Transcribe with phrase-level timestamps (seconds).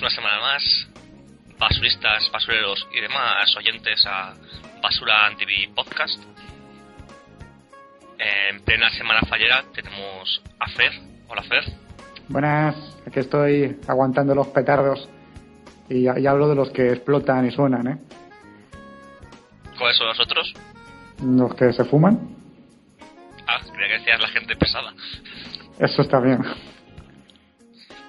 [0.00, 0.88] buenas,
[1.58, 4.34] basuristas, basureros y demás oyentes a
[4.82, 6.22] Basura TV Podcast.
[8.18, 10.92] En plena semana fallera tenemos a Fer.
[11.28, 11.64] Hola Fer.
[12.28, 15.08] Buenas, aquí estoy aguantando los petardos
[15.88, 17.98] y, y hablo de los que explotan y suenan, ¿eh?
[19.78, 20.52] ¿Cuáles son los otros?
[21.22, 22.36] Los que se fuman.
[23.46, 24.92] Ah, creía que decías la gente pesada.
[25.78, 26.42] Eso está bien.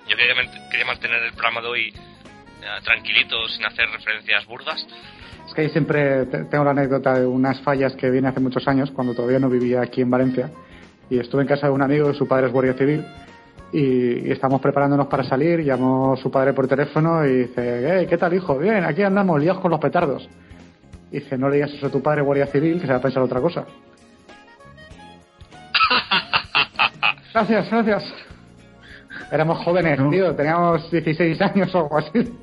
[0.08, 0.34] Yo quería,
[0.72, 4.88] quería mantener el programa de hoy eh, tranquilito, sin hacer referencias burdas.
[5.48, 9.14] Es que siempre tengo la anécdota de unas fallas que viene hace muchos años, cuando
[9.14, 10.49] todavía no vivía aquí en Valencia.
[11.10, 13.05] Y estuve en casa de un amigo, su padre es guardia civil,
[13.72, 15.62] y, y estamos preparándonos para salir.
[15.62, 18.58] Llamó su padre por teléfono y dice: hey, ¿Qué tal, hijo?
[18.58, 20.27] Bien, aquí andamos, liados con los petardos.
[21.12, 23.02] Y dice: No le digas eso a tu padre, guardia civil, que se va a
[23.02, 23.66] pensar otra cosa.
[27.34, 28.27] gracias, gracias.
[29.32, 30.10] Éramos jóvenes, No.
[30.10, 32.34] tío, teníamos 16 años o algo así.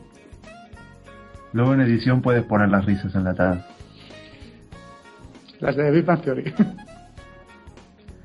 [1.52, 3.64] Luego en edición puedes poner las risas enlatadas.
[5.60, 6.52] Las de Big Bang Theory.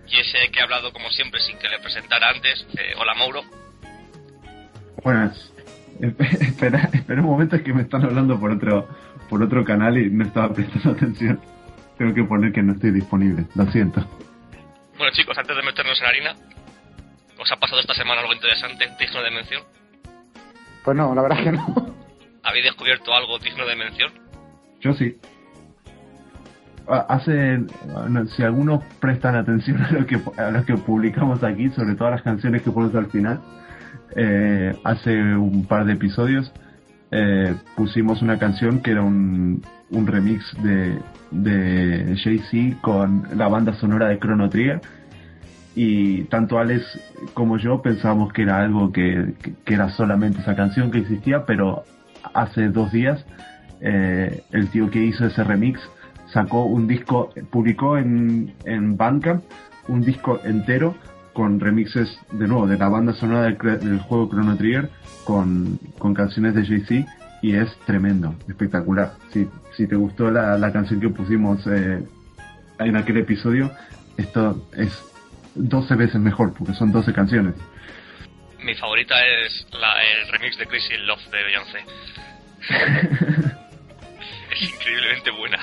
[0.08, 2.66] Y ese que he hablado como siempre sin que le presentara antes.
[2.74, 3.42] eh, hola Mauro.
[5.04, 5.54] Buenas.
[6.00, 8.88] espera, espera un momento es que me están hablando por otro
[9.30, 11.40] por otro canal y no estaba prestando atención.
[11.98, 13.46] Tengo que poner que no estoy disponible.
[13.56, 14.02] Lo siento.
[14.98, 16.36] Bueno chicos, antes de meternos en harina,
[17.40, 19.64] ¿os ha pasado esta semana algo interesante digno de mención?
[20.84, 21.96] Pues no, la verdad que no.
[22.44, 24.12] ¿Habéis descubierto algo digno de mención?
[24.81, 25.18] Yo sí.
[26.88, 27.59] Hace,
[28.36, 32.22] si algunos prestan atención a lo que a lo que publicamos aquí, sobre todas las
[32.24, 33.42] canciones que ponemos al final,
[34.16, 36.52] eh, hace un par de episodios
[37.12, 41.00] eh, pusimos una canción que era un, un remix de,
[41.31, 44.81] de Jay-Z con la banda sonora de Chrono Trigger
[45.81, 46.84] y tanto Alex
[47.34, 51.84] como yo pensábamos que era algo que, que- era solamente esa canción que existía, pero
[52.34, 53.25] hace dos días
[53.79, 55.79] eh, el tío que hizo ese remix
[56.34, 59.41] sacó un disco, publicó en, en Bandcamp
[59.88, 60.95] un disco entero
[61.31, 64.89] con remixes de nuevo de la banda sonora del, del juego Chrono Trigger
[65.23, 67.09] con, con canciones de Jay-Z
[67.41, 69.13] y es tremendo, espectacular.
[69.31, 69.47] Si,
[69.78, 72.03] si te gustó la, la canción que pusimos eh,
[72.79, 73.72] en aquel episodio,
[74.18, 74.91] esto es
[75.56, 77.56] 12 veces mejor porque son 12 canciones.
[78.64, 79.16] Mi favorita
[79.46, 81.80] es la- el remix de Crazy Love de Beyoncé.
[84.52, 85.60] es increíblemente buena.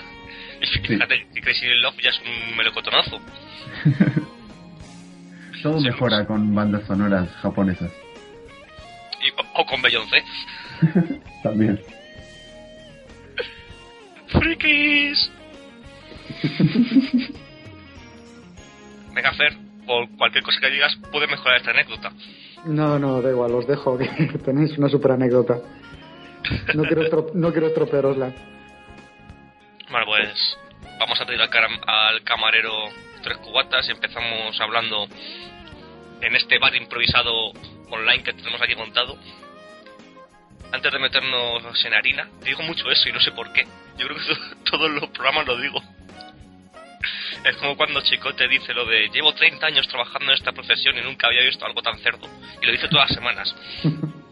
[0.61, 3.21] Y fíjate que Crazy Love ya es un melocotonazo.
[5.63, 7.91] Todo Sí, mejora con bandas sonoras japonesas
[9.27, 10.23] Y, o, o con Beyoncé.
[11.43, 11.81] también.
[14.29, 15.31] ¡Frikis!
[19.15, 22.11] Venga, Fer, por cualquier cosa que digas, puede mejorar esta anécdota.
[22.65, 24.07] No, no, da igual, os dejo, que
[24.45, 25.59] tenéis una super anécdota.
[26.75, 27.03] No quiero,
[27.35, 28.33] no quiero estropearosla.
[29.91, 30.59] Bueno, pues
[30.99, 31.49] vamos a pedir al,
[31.87, 32.73] al camarero
[33.23, 35.07] tres cubatas y empezamos hablando
[36.21, 37.51] en este bar improvisado
[37.91, 39.17] online que tenemos aquí montado.
[40.73, 43.63] Antes de meternos en harina, digo mucho eso y no sé por qué.
[43.99, 45.81] Yo creo que to- todos los programas lo digo.
[47.45, 51.03] Es como cuando Chicote dice lo de llevo 30 años trabajando en esta profesión y
[51.03, 52.29] nunca había visto algo tan cerdo.
[52.61, 53.55] Y lo dice todas las semanas.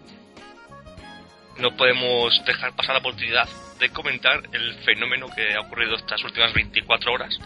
[1.56, 3.48] No podemos dejar pasar la oportunidad
[3.78, 7.38] de comentar el fenómeno que ha ocurrido estas últimas 24 horas.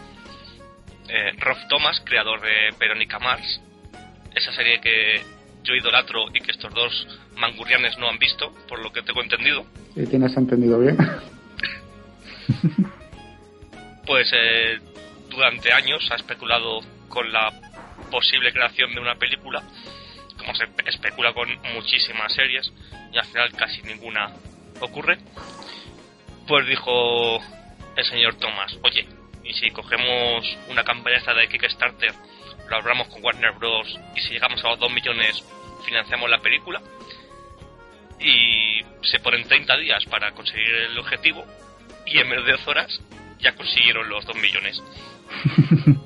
[1.07, 3.61] Eh, Rolf Thomas, creador de Verónica Mars,
[4.35, 5.21] esa serie que
[5.63, 9.65] yo idolatro y que estos dos mangurrianes no han visto, por lo que tengo entendido,
[9.95, 10.97] Si tienes entendido bien.
[14.05, 14.79] pues eh,
[15.29, 17.51] durante años ha especulado con la
[18.11, 19.63] posible creación de una película,
[20.37, 22.71] como se especula con muchísimas series
[23.11, 24.33] y al final casi ninguna
[24.79, 25.17] ocurre.
[26.47, 27.39] Pues dijo
[27.95, 29.07] el señor Thomas, oye,
[29.43, 32.13] y si cogemos una campaña de Kickstarter,
[32.69, 33.99] lo hablamos con Warner Bros.
[34.15, 35.43] y si llegamos a los 2 millones
[35.85, 36.81] financiamos la película
[38.19, 41.45] y se ponen 30 días para conseguir el objetivo
[42.05, 43.01] y en menos de 10 horas
[43.39, 44.81] ya consiguieron los 2 millones.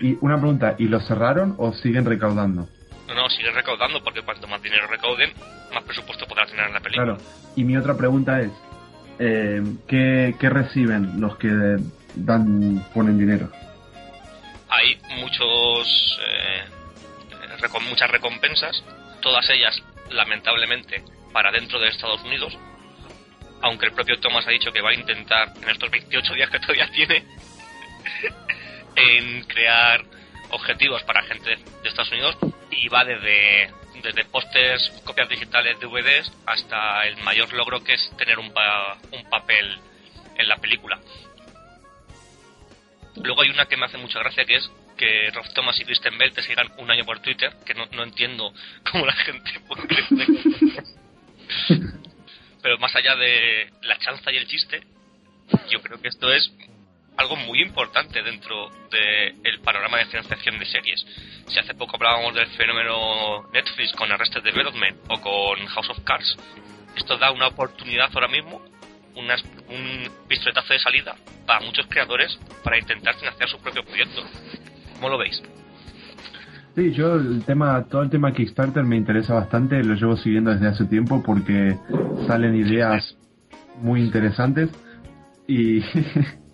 [0.00, 2.68] Y una pregunta, ¿y lo cerraron o siguen recaudando?
[3.08, 5.32] No, no, siguen recaudando porque cuanto más dinero recauden,
[5.74, 7.16] más presupuesto podrá tener en la película.
[7.16, 7.30] Claro.
[7.56, 8.50] Y mi otra pregunta es,
[9.18, 11.48] eh, ¿qué, qué reciben los que
[12.14, 13.50] dan ponen dinero?
[14.68, 16.64] Hay muchos, eh,
[17.60, 18.84] recom- muchas recompensas,
[19.20, 21.02] todas ellas, lamentablemente,
[21.32, 22.56] para dentro de Estados Unidos,
[23.62, 26.60] aunque el propio Thomas ha dicho que va a intentar, en estos 28 días que
[26.60, 27.24] todavía tiene,
[28.96, 30.04] en crear
[30.50, 32.36] objetivos para gente de Estados Unidos
[32.70, 33.70] Y va desde,
[34.02, 38.52] desde pósters, copias digitales, DVDs, hasta el mayor logro que es tener un,
[39.12, 39.78] un papel
[40.36, 41.00] en la película.
[43.22, 46.16] Luego hay una que me hace mucha gracia que es que Rob Thomas y Kristen
[46.18, 48.52] Bell te sigan un año por Twitter, que no, no entiendo
[48.90, 49.82] cómo la gente puede
[52.62, 54.82] Pero más allá de la chanza y el chiste,
[55.70, 56.50] yo creo que esto es
[57.16, 61.06] algo muy importante dentro del panorama de financiación de series.
[61.46, 66.36] Si hace poco hablábamos del fenómeno Netflix con Arrested Development o con House of Cards,
[66.96, 68.60] esto da una oportunidad ahora mismo,
[69.14, 71.16] un pistoletazo de salida
[71.46, 74.22] para muchos creadores para intentar financiar su propio proyecto.
[74.94, 75.42] ¿Cómo lo veis?
[76.74, 80.68] Sí, yo el tema, todo el tema Kickstarter me interesa bastante, lo llevo siguiendo desde
[80.68, 81.78] hace tiempo porque
[82.26, 83.16] salen ideas
[83.80, 84.68] muy interesantes
[85.48, 85.80] y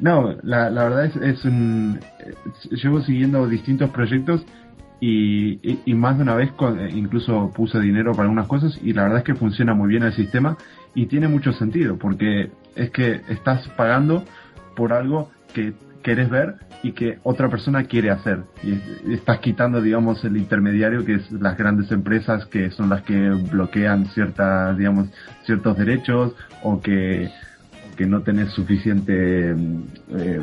[0.00, 2.00] no, la, la verdad es, es un,
[2.70, 4.44] llevo siguiendo distintos proyectos
[5.00, 6.50] y, y, más de una vez
[6.94, 10.12] incluso puse dinero para algunas cosas y la verdad es que funciona muy bien el
[10.12, 10.56] sistema
[10.94, 14.24] y tiene mucho sentido porque es que estás pagando
[14.74, 18.44] por algo que quieres ver y que otra persona quiere hacer.
[18.62, 23.30] Y estás quitando, digamos, el intermediario que es las grandes empresas que son las que
[23.30, 25.08] bloquean ciertas, digamos,
[25.44, 27.30] ciertos derechos o que,
[27.96, 30.42] que no tenés suficiente eh,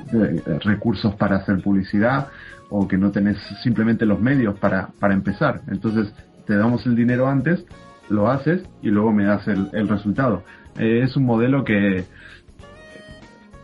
[0.64, 2.30] recursos para hacer publicidad
[2.70, 5.62] o que no tenés simplemente los medios para, para empezar.
[5.68, 6.14] Entonces,
[6.46, 7.66] te damos el dinero antes,
[8.10, 10.44] lo haces y luego me das el, el resultado.
[10.78, 12.06] Eh, es un modelo que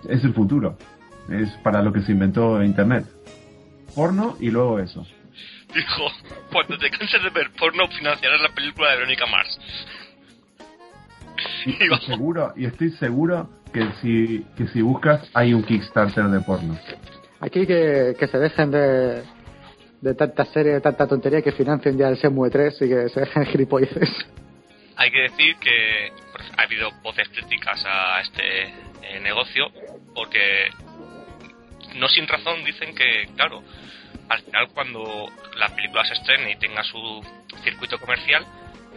[0.10, 0.78] es el futuro
[1.30, 3.06] es para lo que se inventó Internet.
[3.96, 5.06] Porno y luego eso.
[5.74, 6.12] Dijo,
[6.52, 9.60] cuando te canses de ver porno financiarás la película de Verónica Mars.
[11.68, 11.74] Y,
[12.06, 16.80] seguro, y estoy seguro que si, que si buscas hay un Kickstarter de porno.
[17.42, 19.24] Aquí que, que se dejen de,
[20.02, 23.20] de tanta serie, de tanta tontería que financien ya el Semue 3 y que se
[23.20, 24.10] dejen gilipolleces.
[24.96, 26.12] Hay que decir que
[26.58, 29.66] ha habido voces críticas a este eh, negocio
[30.16, 30.70] porque
[31.98, 33.62] no sin razón dicen que, claro,
[34.30, 37.22] al final cuando la película se estrene y tenga su
[37.64, 38.46] circuito comercial,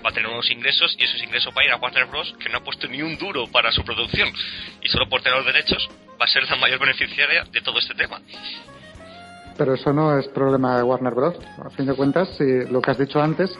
[0.05, 2.35] va a tener unos ingresos y esos ingresos va a ir a Warner Bros.
[2.43, 4.29] que no ha puesto ni un duro para su producción
[4.82, 5.88] y solo por tener los derechos
[6.20, 8.20] va a ser la mayor beneficiaria de todo este tema.
[9.56, 11.37] Pero eso no es problema de Warner Bros.
[11.64, 13.50] A fin de cuentas, si lo que has dicho antes,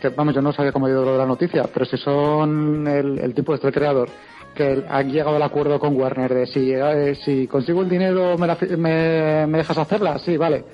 [0.00, 3.34] que vamos, yo no sabía cómo ha ido la noticia, pero si son el, el
[3.34, 4.10] tipo este, el creador,
[4.54, 9.46] que han llegado al acuerdo con Warner de si, eh, si consigo el dinero me,
[9.46, 10.64] me, dejas hacerla, sí, vale.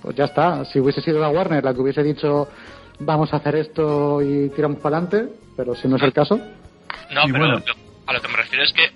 [0.00, 0.64] Pues ya está.
[0.66, 2.48] Si hubiese sido la Warner la que hubiese dicho
[2.98, 6.36] vamos a hacer esto y tiramos para adelante, pero si no es el caso.
[6.36, 7.62] No, pero
[8.06, 8.90] a lo que me refiero es que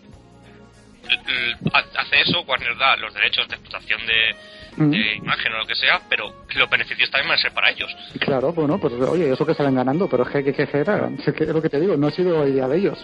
[1.95, 6.45] hace eso, Warner da los derechos de explotación de, imagen o lo que sea, pero
[6.55, 7.95] los beneficios también van a ser para ellos.
[8.21, 11.49] Claro, bueno, pues oye, eso que salen ganando, pero es que, que, que era, es
[11.49, 12.99] lo que te digo, no ha sido idea de ellos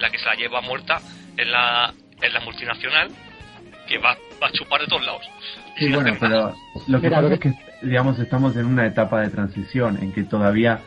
[0.00, 1.00] la que se la lleva muerta
[1.36, 3.10] es la, es la multinacional
[3.90, 5.22] que va, va a chupar de todos lados.
[5.76, 6.54] Sí, bueno, pero
[6.86, 10.80] lo que pasa es que, digamos, estamos en una etapa de transición en que todavía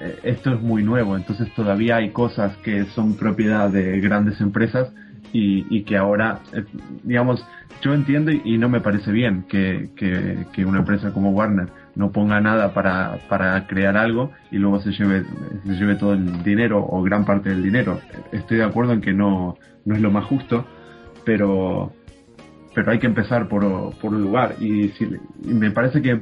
[0.00, 4.92] eh, esto es muy nuevo, entonces todavía hay cosas que son propiedad de grandes empresas
[5.32, 6.64] y, y que ahora, eh,
[7.04, 7.44] digamos,
[7.82, 12.10] yo entiendo y, no me parece bien que, que, que, una empresa como Warner no
[12.10, 15.24] ponga nada para, para crear algo y luego se lleve,
[15.64, 18.00] se lleve todo el dinero o gran parte del dinero.
[18.32, 20.66] Estoy de acuerdo en que no, no es lo más justo,
[21.24, 21.92] pero,
[22.78, 24.92] pero hay que empezar por, por un lugar y,
[25.42, 26.20] me parece que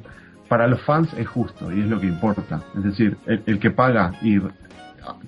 [0.49, 2.63] para los fans es justo y es lo que importa.
[2.75, 4.41] Es decir, el, el que paga y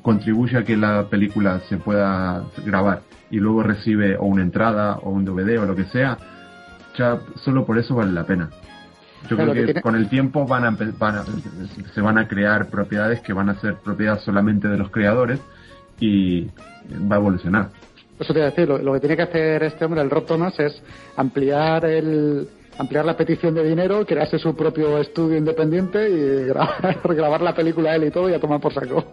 [0.01, 5.11] contribuye a que la película se pueda grabar y luego recibe o una entrada o
[5.11, 6.17] un DVD o lo que sea,
[6.97, 8.49] ya solo por eso vale la pena.
[9.29, 10.75] Yo creo que, con el tiempo van a,
[11.93, 15.41] se van a crear propiedades que van a ser propiedad solamente de los creadores
[16.01, 16.47] y
[16.91, 17.69] va a evolucionar.
[18.19, 20.59] Eso te iba a decir, lo, que tiene que hacer este hombre, el Rob Thomas,
[20.59, 20.83] es
[21.17, 22.49] ampliar el
[22.79, 27.95] ampliar la petición de dinero, crearse su propio estudio independiente y grabar, grabar la película
[27.95, 29.05] él y todo y a tomar por saco.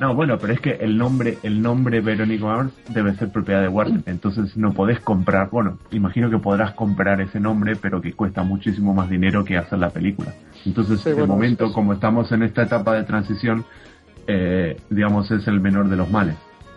[0.00, 3.68] No, bueno, pero es que el nombre, el nombre Verónica Mars debe ser propiedad de
[3.68, 8.42] Warner, entonces no podés comprar, bueno, imagino que podrás comprar ese nombre, pero que cuesta
[8.42, 10.32] muchísimo más dinero que hacer la película.
[10.64, 13.64] Entonces, de momento, como estamos en esta etapa de transición,
[14.26, 16.36] eh, digamos, es el menor de los males.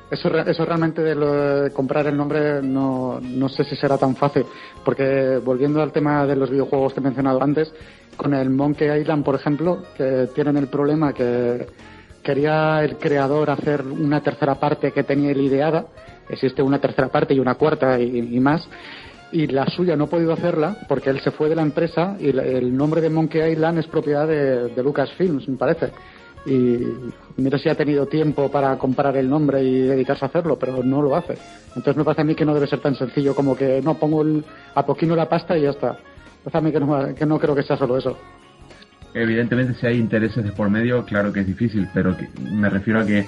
[0.10, 4.16] Eso, eso realmente de, lo de comprar el nombre no, no sé si será tan
[4.16, 4.46] fácil,
[4.84, 7.74] porque volviendo al tema de los videojuegos que he mencionado antes,
[8.16, 11.68] con el Monkey Island, por ejemplo, que tienen el problema que
[12.22, 15.86] quería el creador hacer una tercera parte que tenía él ideada,
[16.30, 18.68] existe una tercera parte y una cuarta y, más,
[19.32, 22.30] y la suya no ha podido hacerla porque él se fue de la empresa y
[22.30, 25.92] el nombre de Monkey Island es propiedad de, de Lucasfilms, me parece.
[26.46, 26.80] Y
[27.38, 31.02] mira si ha tenido tiempo para comprar el nombre y dedicarse a hacerlo, pero no
[31.02, 31.38] lo hace.
[31.70, 34.22] Entonces me parece a mí que no debe ser tan sencillo como que no pongo
[34.22, 35.94] el, a poquino la pasta y ya está.
[36.46, 38.18] Me parece a mí que no, que no creo que sea solo eso.
[39.14, 42.16] Evidentemente si hay intereses de por medio, claro que es difícil, pero
[42.52, 43.26] me refiero a que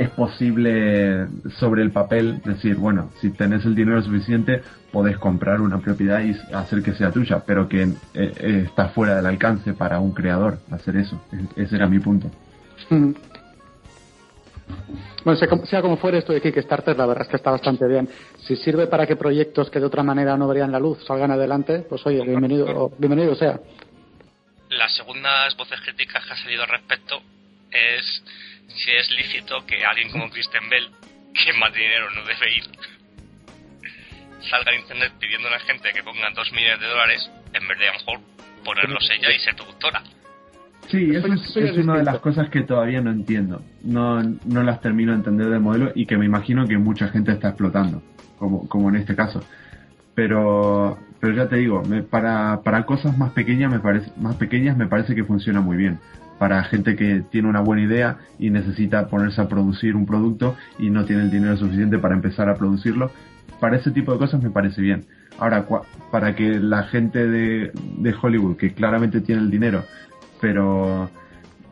[0.00, 1.26] es posible
[1.58, 6.34] sobre el papel decir, bueno, si tenés el dinero suficiente, podés comprar una propiedad y
[6.54, 10.58] hacer que sea tuya, pero que eh, eh, está fuera del alcance para un creador
[10.70, 11.20] hacer eso.
[11.32, 12.30] E-, ese era mi punto.
[15.24, 18.08] Bueno, sea como fuere esto de Kickstarter, la verdad es que está bastante bien.
[18.46, 21.84] Si sirve para que proyectos que de otra manera no verían la luz salgan adelante,
[21.88, 23.60] pues oye, bienvenido, bienvenido sea.
[24.70, 27.20] Las segundas voces críticas que ha salido al respecto
[27.70, 28.22] es
[28.68, 30.90] si es lícito que alguien como Kristen Bell,
[31.34, 32.64] que más dinero no debe ir,
[34.48, 37.78] salga en internet pidiendo a la gente que ponga dos millones de dólares en vez
[37.78, 38.20] de a lo mejor
[38.64, 40.02] ponerlos ella y ser productora.
[40.90, 41.28] Sí, eso
[41.60, 43.62] es, una de las cosas que todavía no entiendo.
[43.84, 47.32] No, no las termino de entender del modelo y que me imagino que mucha gente
[47.32, 48.02] está explotando,
[48.38, 49.42] como, como en este caso.
[50.14, 54.76] Pero, pero ya te digo, me, para, para cosas más pequeñas me parece, más pequeñas
[54.76, 55.98] me parece que funciona muy bien
[56.40, 60.88] para gente que tiene una buena idea y necesita ponerse a producir un producto y
[60.88, 63.10] no tiene el dinero suficiente para empezar a producirlo.
[63.60, 65.04] Para ese tipo de cosas me parece bien.
[65.38, 65.66] Ahora,
[66.10, 69.84] para que la gente de, de Hollywood, que claramente tiene el dinero,
[70.40, 71.10] pero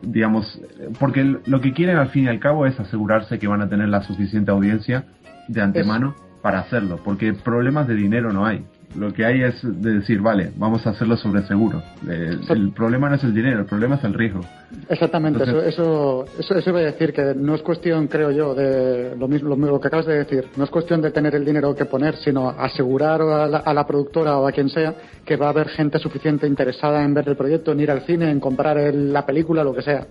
[0.01, 0.61] digamos,
[0.99, 3.89] porque lo que quieren al fin y al cabo es asegurarse que van a tener
[3.89, 5.05] la suficiente audiencia
[5.47, 8.65] de antemano para hacerlo, porque problemas de dinero no hay
[8.95, 11.81] lo que hay es de decir, vale, vamos a hacerlo sobre seguro.
[12.07, 14.41] El, problema no es el dinero, el problema es el riesgo.
[14.87, 19.15] Exactamente, eso, eso, eso, eso voy a decir, que no es cuestión, creo yo, de
[19.15, 21.85] lo mismo, lo, que acabas de decir, no es cuestión de tener el dinero que
[21.85, 25.49] poner, sino asegurar a la, a la productora o a quien sea que va a
[25.49, 29.25] haber gente suficiente interesada en ver el proyecto, en ir al cine, en comprar la
[29.25, 30.07] película, lo que sea.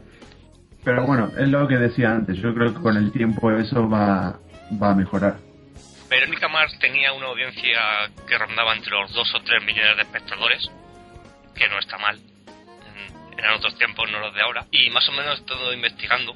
[0.85, 4.39] Pero bueno, es lo que decía antes, yo creo que con el tiempo eso va,
[4.81, 5.48] va a mejorar.
[6.09, 10.71] Verónica Mars tenía una audiencia que rondaba entre los 2 o 3 millones de espectadores,
[11.55, 12.19] que no está mal.
[13.37, 14.67] Eran otros tiempos, no los de ahora.
[14.71, 16.35] Y más o menos todo investigando,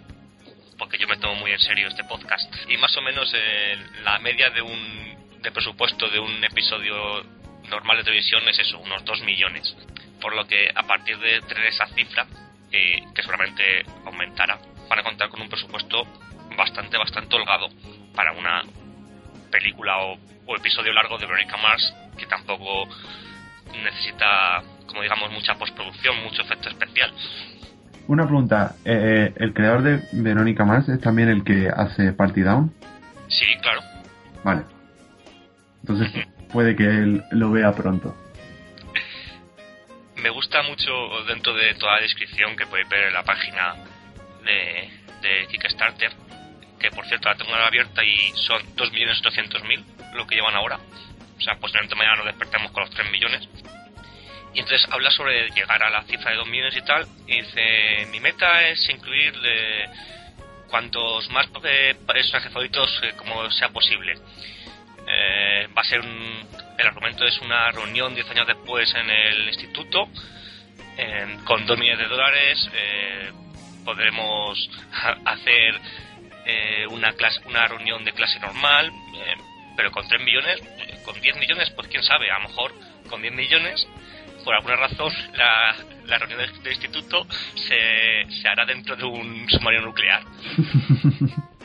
[0.78, 2.54] porque yo me tomo muy en serio este podcast.
[2.68, 7.24] Y más o menos eh, la media de un de presupuesto de un episodio
[7.68, 9.74] normal de televisión es eso, unos 2 millones.
[10.20, 12.26] Por lo que a partir de tener esa cifra,
[12.70, 16.06] eh, que seguramente aumentará, van a contar con un presupuesto
[16.56, 17.70] bastante, bastante holgado
[18.14, 18.62] para una
[19.52, 20.18] película o,
[20.56, 22.86] episodio largo de Veronica Mars que tampoco
[23.72, 27.10] necesita, como digamos, mucha postproducción, mucho efecto especial.
[28.06, 32.42] Una pregunta, eh, eh, ¿el creador de Verónica Mars es también el que hace Party
[32.42, 32.74] Down?
[33.28, 33.80] Sí, claro.
[34.44, 34.62] Vale.
[35.80, 38.14] Entonces puede que él lo vea pronto.
[40.16, 40.92] Me gusta mucho
[41.26, 43.74] dentro de toda la descripción que podéis ver en la página
[44.44, 44.90] de,
[45.22, 46.12] de Kickstarter
[46.82, 50.78] que por cierto la tengo abierta y son 2.800.000 lo que llevan ahora.
[51.38, 53.48] O sea, posiblemente mañana nos despertemos con los 3 millones.
[54.54, 57.06] Y entonces habla sobre llegar a la cifra de 2 millones y tal.
[57.26, 59.86] Y dice, mi meta es incluir eh,
[60.72, 64.14] cuantos más eh, personajes favoritos eh, como sea posible.
[65.06, 66.46] Eh, va a ser un,
[66.78, 70.08] el argumento es una reunión 10 años después en el instituto.
[71.44, 72.70] con 2 millones de dólares
[73.84, 74.70] podremos
[75.24, 75.80] hacer
[76.46, 79.36] eh, una clase, una reunión de clase normal, eh,
[79.76, 82.72] pero con 3 millones, eh, con 10 millones, pues quién sabe, a lo mejor
[83.08, 83.86] con 10 millones,
[84.44, 89.86] por alguna razón, la, la reunión del, instituto se, se, hará dentro de un submarino
[89.86, 90.22] nuclear.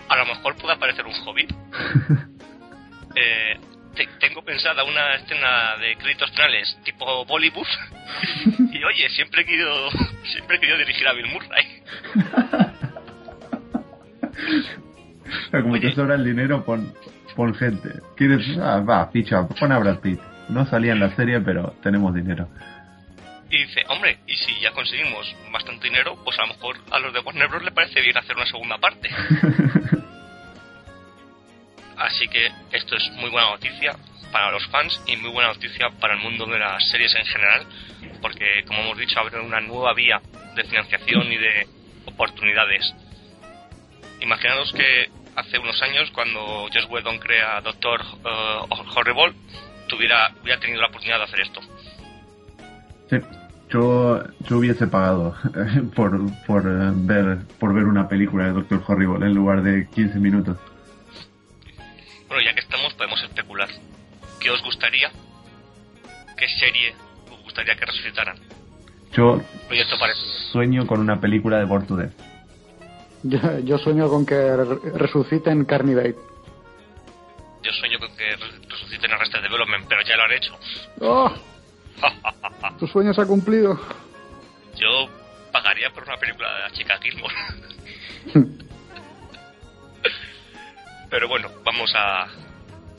[0.10, 1.52] A lo mejor puede aparecer un hobbit.
[4.20, 7.68] tengo pensada una escena de créditos finales tipo Bollywood
[8.72, 9.90] y oye siempre he querido
[10.24, 11.84] siempre he querido dirigir a Bill Murray
[15.52, 16.94] como te sobra el dinero, pon,
[17.36, 17.90] pon gente.
[18.16, 18.46] ¿Quieres?
[18.60, 20.20] Ah, va, ficha, pon a Brad Pitt.
[20.50, 22.48] No salía en la serie, pero tenemos dinero.
[23.50, 27.14] Y dice, hombre, y si ya conseguimos bastante dinero, pues a lo mejor a los
[27.14, 27.64] de Warner Bros.
[27.64, 29.10] le parece bien hacer una segunda parte.
[31.98, 33.96] Así que esto es muy buena noticia
[34.32, 37.66] para los fans y muy buena noticia para el mundo de las series en general,
[38.22, 40.22] porque como hemos dicho, abre una nueva vía
[40.56, 41.68] de financiación y de
[42.06, 42.94] oportunidades
[44.22, 49.34] imaginaros que hace unos años, cuando Josh Whedon crea Doctor uh, Horrible,
[49.88, 51.62] tuviera, hubiera tenido la oportunidad de hacer esto.
[53.10, 53.18] Sí,
[53.70, 55.36] yo, yo hubiese pagado
[55.96, 60.20] por, por, eh, ver, por ver una película de Doctor Horrible en lugar de 15
[60.20, 60.58] minutos.
[62.28, 63.70] Bueno, ya que estamos, podemos especular.
[64.40, 65.10] ¿Qué os gustaría
[66.38, 66.94] qué serie
[67.32, 68.38] os gustaría que resucitaran?
[69.12, 69.42] Yo
[70.52, 72.27] sueño con una película de Born to Death.
[73.24, 76.16] Yo, yo sueño con que re- resuciten Carnivate.
[77.64, 80.58] Yo sueño con que re- resuciten Arrested Development, pero ya lo han hecho.
[81.02, 81.32] ¡Oh!
[82.80, 83.80] Tu sueño se ha cumplido.
[84.76, 85.08] Yo
[85.52, 87.34] pagaría por una película de la chica Gilmore.
[91.10, 92.24] Pero bueno, vamos a,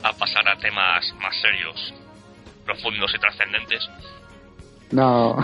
[0.03, 1.93] a pasar a temas más serios,
[2.65, 3.87] profundos y trascendentes.
[4.91, 5.37] No.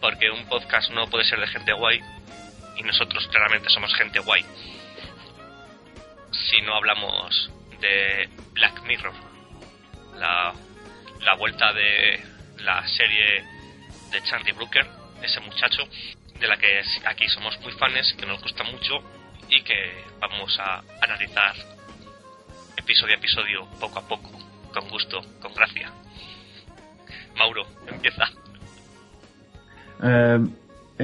[0.00, 2.00] Porque un podcast no puede ser de gente guay
[2.80, 4.42] y nosotros claramente somos gente guay.
[6.32, 9.12] Si no hablamos de Black Mirror,
[10.16, 10.54] la,
[11.20, 12.24] la vuelta de
[12.58, 13.44] la serie
[14.10, 14.86] de Charlie Brooker,
[15.22, 15.82] ese muchacho
[16.38, 18.98] de la que aquí somos muy fans, que nos gusta mucho
[19.48, 21.54] y que vamos a analizar
[22.78, 24.30] episodio a episodio, poco a poco,
[24.72, 25.92] con gusto, con gracia.
[27.36, 28.30] Mauro, empieza.
[30.02, 30.38] Eh,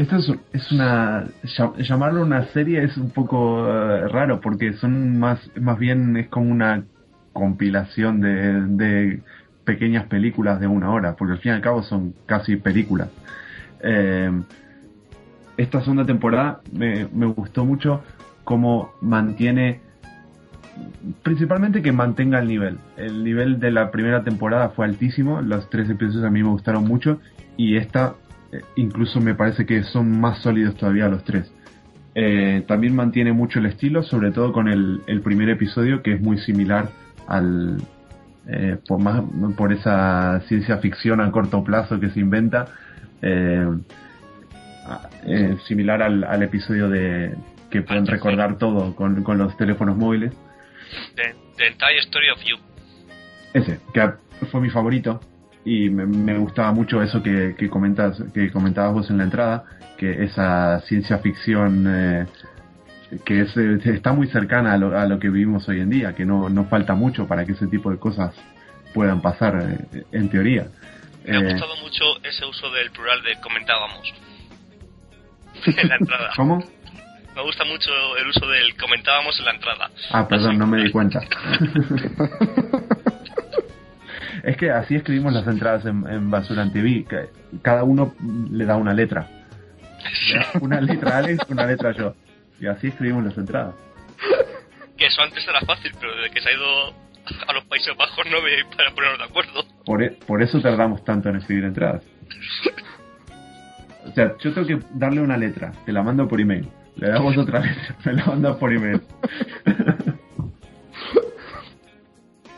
[0.00, 0.16] esto
[0.52, 1.24] es, una.
[1.42, 5.38] llam- Llamarlo una serie es un poco eh, raro porque son más.
[5.60, 6.84] Más bien es como una
[7.32, 9.20] compilación de, de
[9.64, 13.08] pequeñas películas de una hora, porque al fin y al cabo son casi películas.
[13.80, 14.30] Eh,
[15.56, 18.02] esta segunda temporada me, me gustó mucho
[18.44, 19.80] cómo mantiene.
[21.22, 22.78] Principalmente que mantenga el nivel.
[22.96, 26.84] El nivel de la primera temporada fue altísimo, los tres episodios a mí me gustaron
[26.84, 27.18] mucho
[27.56, 28.14] y esta
[28.52, 31.50] eh, incluso me parece que son más sólidos todavía los tres.
[32.14, 36.20] Eh, también mantiene mucho el estilo, sobre todo con el, el primer episodio que es
[36.20, 36.88] muy similar
[37.26, 37.76] al
[38.48, 39.22] eh, por más
[39.56, 42.68] por esa ciencia ficción a corto plazo que se inventa,
[43.20, 43.66] eh,
[45.66, 47.34] similar al, al episodio de
[47.70, 50.32] que pueden recordar todo con, con los teléfonos móviles.
[51.16, 52.56] The, The Entire Story of You.
[53.52, 54.12] Ese, que
[54.46, 55.20] fue mi favorito
[55.66, 59.64] y me, me gustaba mucho eso que, que comentas, que comentabas vos en la entrada,
[59.98, 62.26] que esa ciencia ficción eh,
[63.24, 66.14] que es, eh, está muy cercana a lo, a lo que vivimos hoy en día,
[66.14, 68.32] que no, no falta mucho para que ese tipo de cosas
[68.94, 69.60] puedan pasar
[69.92, 70.68] eh, en teoría.
[71.24, 74.14] Me ha Eh, gustado mucho ese uso del plural de comentábamos.
[75.66, 76.30] en la entrada.
[76.36, 76.58] ¿Cómo?
[77.34, 79.90] Me gusta mucho el uso del comentábamos en la entrada.
[80.12, 81.20] Ah, perdón, no me di cuenta.
[84.46, 87.04] es que así escribimos las entradas en, en Basura TV.
[87.04, 87.28] que
[87.62, 88.14] Cada uno
[88.50, 89.28] le da una letra.
[90.60, 92.14] Una letra a Alex, una letra yo.
[92.60, 93.74] Y así escribimos las entradas.
[94.96, 96.88] Que eso antes era fácil, pero desde que se ha ido
[97.48, 99.64] a los Países Bajos no me para ponernos de acuerdo.
[99.84, 102.02] Por, e- por eso tardamos tanto en escribir entradas.
[104.06, 106.68] O sea, yo tengo que darle una letra, te la mando por email.
[106.94, 109.00] Le damos otra letra, me la mandas por email.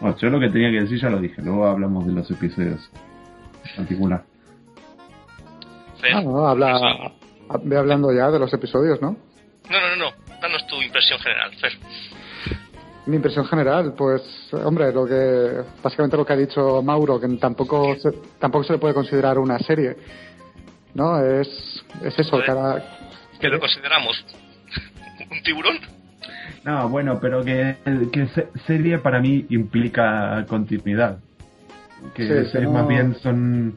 [0.01, 2.91] Bueno, yo lo que tenía que decir ya lo dije, luego hablamos de los episodios
[3.65, 4.25] en particular.
[6.15, 7.13] Ah, no, habla,
[7.65, 9.17] ve hablando ya de los episodios, ¿no?
[9.69, 10.39] No, no, no, no.
[10.41, 11.73] Danos tu impresión general, Fer.
[13.07, 17.97] Mi impresión general, pues, hombre, lo que básicamente lo que ha dicho Mauro, que tampoco
[17.97, 19.97] se, tampoco se le puede considerar una serie,
[20.95, 21.19] ¿no?
[21.25, 22.99] Es, es eso, cada,
[23.41, 24.25] ¿Qué lo consideramos?
[25.31, 25.98] ¿Un tiburón?
[26.65, 27.77] No, bueno, pero que,
[28.13, 31.19] que se- serie para mí implica continuidad.
[32.15, 33.75] Que Sí, es, que es no- más bien son...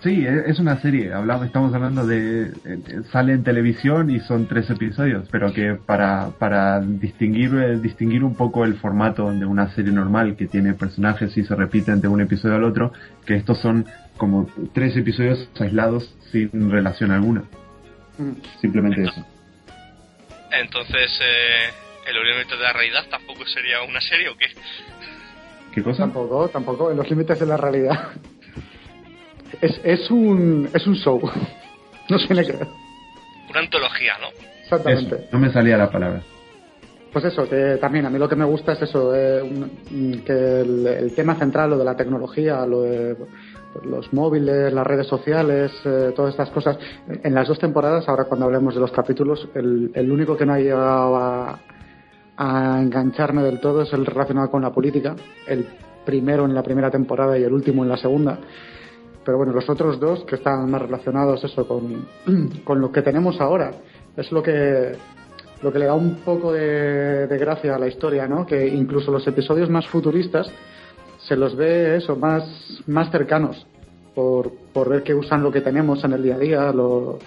[0.00, 1.12] Sí, e- es una serie.
[1.12, 2.52] Hablamos, estamos hablando de...
[2.64, 2.78] eh,
[3.10, 8.36] Sale en televisión y son tres episodios, pero que para, para distinguir, eh, distinguir un
[8.36, 12.20] poco el formato de una serie normal que tiene personajes y se repiten de un
[12.20, 12.92] episodio al otro,
[13.26, 17.42] que estos son como tres episodios aislados sin relación alguna.
[18.18, 18.32] Mm.
[18.60, 19.26] Simplemente eso.
[20.52, 21.70] Entonces, eh,
[22.06, 24.46] ¿el límite de la realidad tampoco sería una serie o qué?
[25.74, 26.04] ¿Qué cosa?
[26.04, 28.08] Tampoco, tampoco, en los límites de la realidad.
[29.60, 31.20] Es, es un es un show.
[32.10, 32.68] No tiene que ver.
[33.50, 34.28] Una antología, ¿no?
[34.62, 35.14] Exactamente.
[35.14, 36.22] Eso, no me salía la palabra.
[37.12, 40.32] Pues eso, que también a mí lo que me gusta es eso, eh, un- que
[40.60, 43.16] el, el tema central, lo de la tecnología, lo de
[43.84, 46.78] los móviles, las redes sociales, eh, todas estas cosas.
[47.06, 50.58] En las dos temporadas, ahora cuando hablemos de los capítulos, el, único que no ha
[50.58, 51.60] llegado a,
[52.36, 55.14] a engancharme del todo es el relacionado con la política.
[55.46, 55.66] El
[56.04, 58.38] primero en la primera temporada y el último en la segunda.
[59.24, 62.06] Pero bueno, los otros dos que están más relacionados eso con,
[62.64, 63.72] con lo que tenemos ahora
[64.16, 64.92] es lo que
[65.60, 68.46] lo que le da un poco de, de gracia a la historia, ¿no?
[68.46, 70.50] Que incluso los episodios más futuristas
[71.28, 72.44] se los ve eso más
[72.86, 73.66] más cercanos
[74.14, 77.18] por, por ver que usan lo que tenemos en el día a día, lo,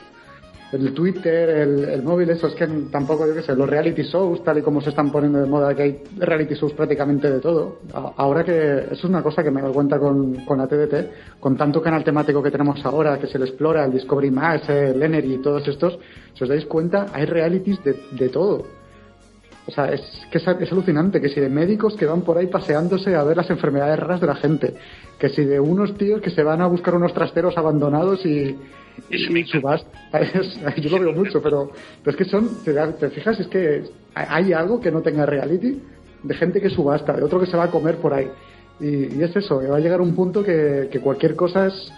[0.74, 4.44] el Twitter, el, el, móvil, eso es que tampoco, yo qué sé, los reality shows,
[4.44, 7.80] tal y como se están poniendo de moda, que hay reality shows prácticamente de todo.
[7.94, 11.58] Ahora que eso es una cosa que me doy cuenta con, con la TDT, con
[11.58, 15.38] tanto canal temático que tenemos ahora, que se le explora, el Discovery Max, el Energy
[15.38, 16.00] todos estos,
[16.34, 18.81] si os dais cuenta, hay realities de, de todo.
[19.68, 22.48] O sea, es que es, es, alucinante que si de médicos que van por ahí
[22.48, 24.74] paseándose a ver las enfermedades raras de la gente,
[25.20, 28.58] que si de unos tíos que se van a buscar unos trasteros abandonados y,
[29.10, 29.92] y subasta.
[30.78, 31.72] Yo lo veo mucho, pero,
[32.04, 33.84] pero es que son, te, te, fijas, es que
[34.16, 35.82] hay algo que no tenga reality
[36.24, 38.30] de gente que subasta, de otro que se va a comer por ahí.
[38.80, 41.92] Y, y es eso, que va a llegar un punto que, que cualquier cosa es,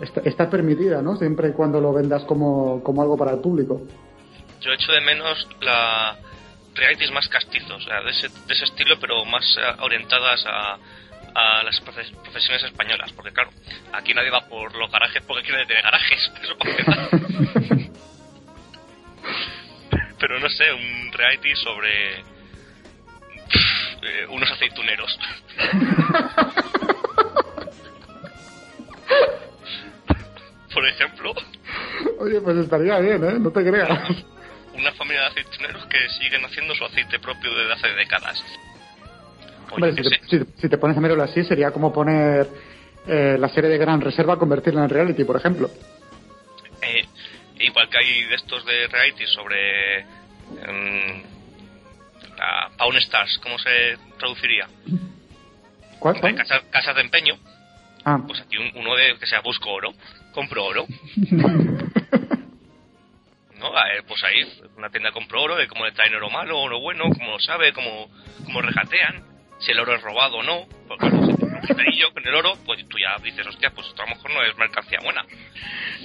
[0.00, 1.16] está, está, permitida, ¿no?
[1.16, 3.82] Siempre y cuando lo vendas como, como algo para el público.
[4.60, 6.16] Yo echo de menos la
[6.74, 10.78] realities más castizos, o sea, de, ese, de ese estilo, pero más uh, orientadas a,
[11.34, 13.50] a las profesiones españolas, porque claro,
[13.92, 16.56] aquí nadie va por los garajes porque quiere tener garajes, eso
[20.18, 22.24] Pero no sé, un reality sobre eh,
[24.28, 25.18] unos aceituneros.
[30.72, 31.34] por ejemplo.
[32.18, 33.38] Oye, pues estaría bien, ¿eh?
[33.38, 34.24] No te creas.
[34.74, 38.42] Una familia de aceituneros que siguen haciendo su aceite propio desde hace décadas.
[39.70, 42.46] Hombre, si, te, si, si, te, pones a mirarlo así, sería como poner
[43.06, 45.70] eh, la serie de Gran Reserva, convertirla en reality, por ejemplo.
[46.82, 47.06] Eh,
[47.60, 50.04] igual que hay de estos de reality sobre
[52.36, 54.68] la Pawn Stars, ¿cómo se traduciría?
[55.98, 56.20] ¿Cuál?
[56.20, 57.34] Casas, casas, de empeño.
[58.04, 58.18] Ah.
[58.26, 59.92] Pues aquí un, uno de que sea busco oro,
[60.32, 60.86] compro oro.
[63.62, 63.78] ¿no?
[63.78, 67.04] Eh, pues ahí, una tienda compro oro, de cómo le traen oro malo, oro bueno,
[67.04, 68.10] cómo lo sabe, cómo,
[68.44, 69.24] cómo regatean
[69.60, 71.26] si el oro es robado o no, porque claro,
[71.66, 74.16] si te un con el oro, pues tú ya dices, hostia, pues esto a lo
[74.16, 75.24] mejor no es mercancía buena.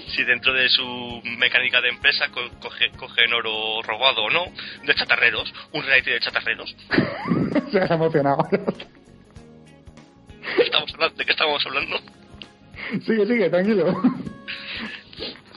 [0.10, 4.46] Si dentro de su mecánica de empresa co coge, cogen oro robado o no,
[4.84, 6.76] de chatarreros, un reality de chatarreros.
[7.72, 8.48] Se has emocionado.
[10.60, 11.18] ¿Estamos hablando?
[11.18, 12.00] ¿De qué estamos hablando?
[13.06, 14.02] Sigue, sigue, tranquilo.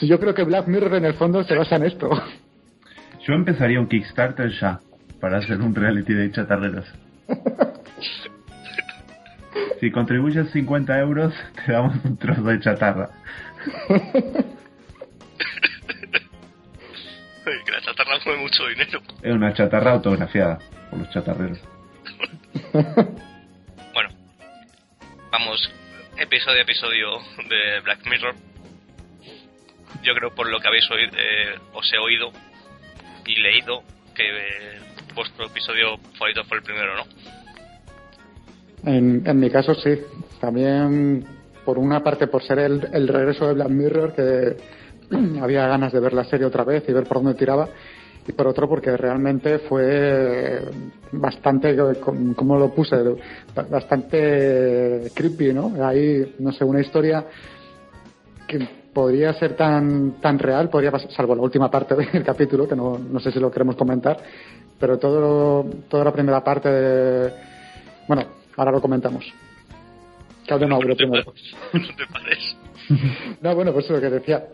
[0.00, 2.10] Si yo creo que Black Mirror en el fondo se basa en esto.
[3.26, 4.80] Yo empezaría un Kickstarter ya
[5.20, 6.86] para hacer un reality de chatarreros.
[9.78, 11.34] Si contribuyes 50 euros,
[11.64, 13.08] te damos un trozo de chatarra.
[17.64, 19.00] que la chatarra mueve mucho dinero.
[19.22, 20.58] Es una chatarra autografiada
[20.90, 21.58] por los chatarreros.
[22.74, 24.10] bueno,
[25.32, 25.72] vamos
[26.18, 27.08] episodio a episodio
[27.48, 28.49] de Black Mirror.
[30.02, 32.30] Yo creo por lo que habéis oído, eh, os he oído
[33.26, 33.82] y leído
[34.14, 34.78] que eh,
[35.14, 37.04] vuestro episodio favorito fue el primero, ¿no?
[38.84, 39.90] En, en, mi caso sí.
[40.40, 41.24] También,
[41.64, 44.56] por una parte, por ser el, el, regreso de Black Mirror, que
[45.42, 47.68] había ganas de ver la serie otra vez y ver por dónde tiraba.
[48.26, 50.60] Y por otro, porque realmente fue
[51.12, 51.76] bastante,
[52.36, 52.96] como lo puse,
[53.70, 55.72] bastante creepy, ¿no?
[55.84, 57.24] Hay, no sé, una historia
[58.46, 62.76] que podría ser tan, tan real, podría pasar, salvo la última parte del capítulo, que
[62.76, 64.18] no, no sé si lo queremos comentar,
[64.78, 67.32] pero todo, toda la primera parte de,
[68.08, 68.24] bueno,
[68.56, 69.24] ahora lo comentamos.
[70.46, 71.32] Que hable Mauro primero.
[73.40, 74.44] No bueno, pues lo que decía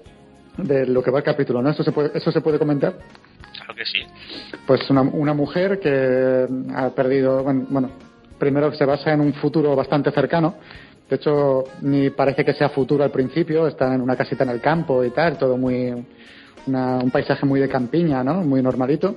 [0.59, 1.70] de lo que va el capítulo, ¿no?
[1.70, 2.94] ¿Eso se puede, eso se puede comentar?
[3.53, 3.99] Claro que sí.
[4.66, 7.90] Pues una, una mujer que ha perdido, bueno, bueno,
[8.38, 10.57] primero se basa en un futuro bastante cercano.
[11.09, 14.61] De hecho, ni parece que sea futuro al principio, está en una casita en el
[14.61, 15.95] campo y tal, todo muy,
[16.66, 18.42] una, un paisaje muy de campiña, ¿no?
[18.42, 19.16] Muy normalito.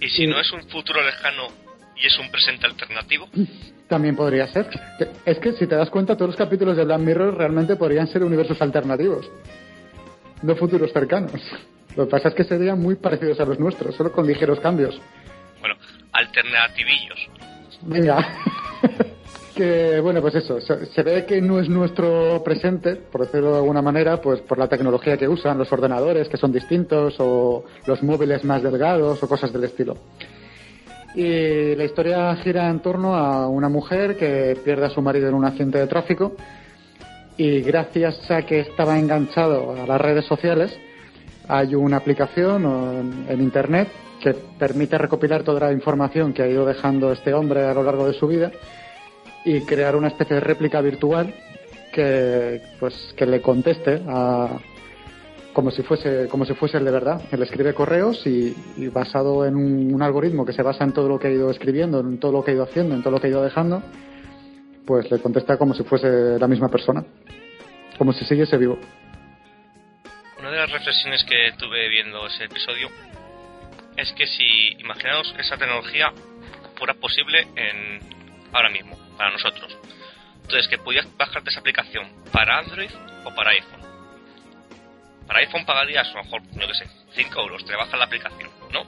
[0.00, 1.48] ¿Y si y, no es un futuro lejano
[1.96, 3.26] y es un presente alternativo?
[3.88, 4.68] También podría ser.
[5.24, 8.22] Es que si te das cuenta, todos los capítulos de Black Mirror realmente podrían ser
[8.22, 9.30] universos alternativos,
[10.42, 11.40] no futuros cercanos.
[11.96, 15.00] Lo que pasa es que serían muy parecidos a los nuestros, solo con ligeros cambios.
[15.60, 15.76] Bueno,
[16.12, 17.28] alternativillos.
[17.82, 18.18] Venga.
[19.58, 23.82] que bueno, pues eso, se, ve que no es nuestro presente, por decirlo de alguna
[23.82, 28.44] manera, pues por la tecnología que usan, los ordenadores que son distintos o los móviles
[28.44, 29.96] más delgados o cosas del estilo.
[31.16, 35.34] Y la historia gira en torno a una mujer que pierde a su marido en
[35.34, 36.36] un accidente de tráfico
[37.36, 40.78] y gracias a que estaba enganchado a las redes sociales
[41.48, 43.88] hay una aplicación en internet
[44.20, 48.06] que permite recopilar toda la información que ha ido dejando este hombre a lo largo
[48.06, 48.52] de su vida
[49.48, 51.34] y crear una especie de réplica virtual
[51.92, 54.58] que pues que le conteste a
[55.54, 57.22] como si fuese como si fuese el de verdad.
[57.32, 58.54] Él escribe correos y,
[58.88, 62.00] basado en un, un, algoritmo que se basa en todo lo que ha ido escribiendo
[62.00, 63.82] en todo lo que ha ido haciendo en todo lo que ha ido dejando
[64.86, 67.04] pues le contesta como si fuese la misma persona
[67.96, 68.78] como si siguiese vivo.
[70.38, 72.88] Una de de las reflexiones que tuve viendo ese episodio
[73.96, 76.12] es que si imaginaos esa tecnología
[76.76, 77.98] fuera posible en
[78.52, 79.76] ahora mismo, para nosotros.
[80.42, 82.90] Entonces, que pudieras bajarte esa aplicación para Android
[83.24, 83.82] o para iPhone.
[85.26, 88.48] Para iPhone pagarías a lo mejor, no que sé, 5 euros, te bajas la aplicación,
[88.72, 88.86] ¿no?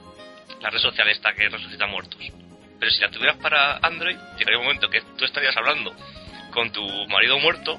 [0.59, 2.19] La red social esta que resucita muertos.
[2.79, 5.93] Pero si la tuvieras para Android, llegaría un momento que tú estarías hablando
[6.51, 7.77] con tu marido muerto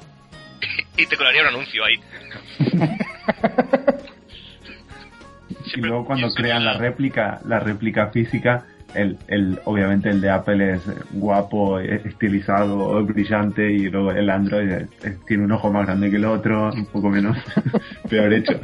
[0.97, 2.01] y te colaría un anuncio ahí.
[5.75, 10.75] y luego cuando crean la réplica, la réplica física, el, el, obviamente el de Apple
[10.75, 14.87] es guapo, estilizado, brillante y luego el Android
[15.27, 17.37] tiene un ojo más grande que el otro, un poco menos
[18.09, 18.61] peor hecho.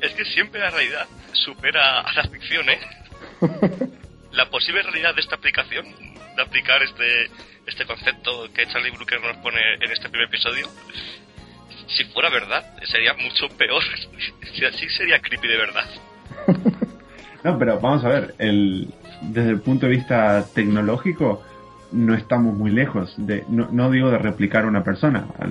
[0.00, 2.78] Es que siempre la realidad supera a la ficción, ¿eh?
[4.32, 5.86] La posible realidad de esta aplicación,
[6.36, 7.30] de aplicar este,
[7.66, 10.66] este concepto que Charlie Brooker nos pone en este primer episodio,
[11.88, 13.82] si fuera verdad, sería mucho peor.
[14.54, 15.84] si así sería creepy de verdad.
[17.44, 21.42] No, pero vamos a ver, el, desde el punto de vista tecnológico,
[21.92, 23.14] no estamos muy lejos.
[23.16, 25.46] De, no, no digo de replicar a una persona, a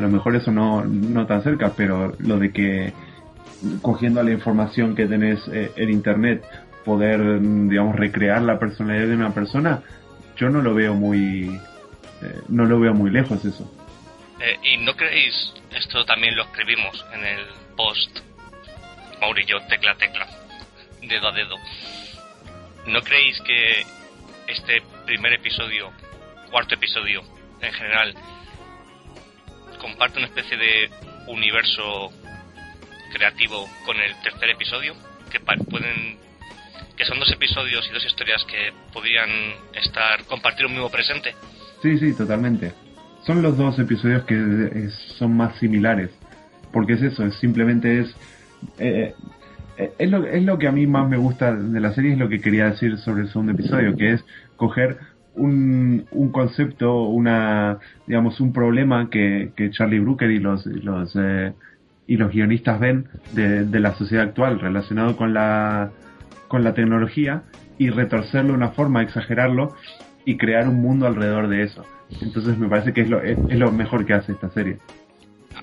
[0.00, 2.92] lo, mejor eso no, no tan cerca, pero lo de que
[3.82, 6.44] cogiendo la información que tenés eh, en internet,
[6.84, 9.82] poder, digamos, recrear la personalidad de una persona,
[10.36, 11.60] yo no lo veo muy,
[12.22, 13.70] eh, no lo veo muy lejos eso.
[14.40, 18.20] Eh, ¿Y no creéis, esto también lo escribimos en el post,
[19.20, 20.26] Maurillo, tecla tecla,
[21.02, 21.56] dedo a dedo,
[22.86, 23.84] ¿no creéis que
[24.46, 25.90] este primer episodio,
[26.50, 27.22] cuarto episodio
[27.60, 28.14] en general,
[29.80, 30.90] comparte una especie de
[31.26, 32.10] universo
[33.12, 34.94] creativo con el tercer episodio?
[35.30, 36.18] Que pueden
[37.00, 39.30] que son dos episodios y dos historias que podrían
[39.72, 41.34] estar compartir un mismo presente.
[41.80, 42.74] Sí, sí, totalmente.
[43.24, 46.10] Son los dos episodios que son más similares,
[46.70, 48.08] porque es eso, es simplemente es
[48.78, 49.14] eh, eh,
[49.76, 52.28] es, lo, es lo que a mí más me gusta de la serie, es lo
[52.28, 54.24] que quería decir sobre el segundo episodio, que es
[54.56, 54.98] coger
[55.34, 61.52] un, un concepto, una digamos un problema que, que Charlie Brooker y los, los eh,
[62.06, 65.90] y los guionistas ven de, de, la sociedad actual relacionado con la
[66.48, 67.42] con la tecnología
[67.78, 69.74] y retorcerlo de una forma, exagerarlo
[70.24, 71.86] y crear un mundo alrededor de eso.
[72.20, 74.78] Entonces me parece que es lo, es lo mejor que hace esta serie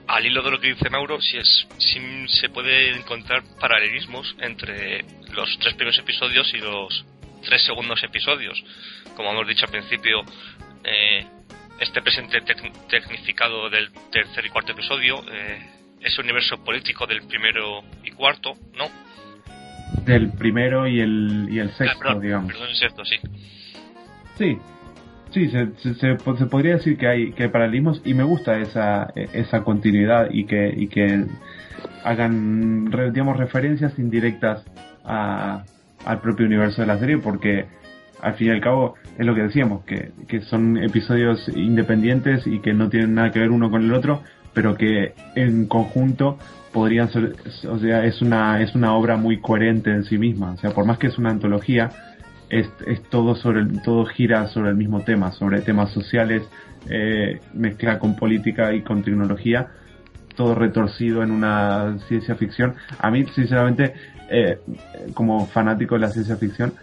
[0.08, 5.04] al hilo de lo que dice Mauro, si, es, si se puede encontrar paralelismos entre
[5.34, 7.06] los tres primeros episodios y los
[7.44, 8.64] tres segundos episodios.
[9.16, 10.24] Como hemos dicho al principio,
[10.84, 11.26] eh,
[11.80, 12.42] este presente
[12.90, 15.60] tecnificado del tercer y cuarto episodio, eh,
[16.02, 18.90] ese universo político del primero y cuarto, ¿no?
[20.04, 22.52] Del primero y el, y el sexto, digamos.
[22.52, 23.18] Perdón, el sexto, sí.
[24.38, 24.58] Sí,
[25.32, 29.64] Sí, se, se, podría decir que hay, que hay paralelismos y me gusta esa, esa
[29.64, 31.26] continuidad y que, y que
[32.04, 34.64] hagan, digamos, referencias indirectas
[35.04, 35.64] a,
[36.06, 37.66] al propio universo de la serie porque
[38.22, 42.60] al fin y al cabo es lo que decíamos, que, que son episodios independientes y
[42.60, 44.22] que no tienen nada que ver uno con el otro,
[44.54, 46.40] pero que en conjunto
[46.72, 47.36] podrían ser,
[47.70, 50.52] o sea, es una, es una obra muy coherente en sí misma.
[50.52, 51.90] O sea, por más que es una antología,
[52.50, 56.44] es, es todo sobre todo gira sobre el mismo tema, sobre temas sociales,
[56.90, 59.68] eh, mezcla con política y con tecnología,
[60.36, 62.76] todo retorcido en una ciencia ficción.
[63.00, 63.94] A mí, sinceramente,
[64.30, 64.60] eh,
[65.14, 66.74] como fanático de la ciencia ficción,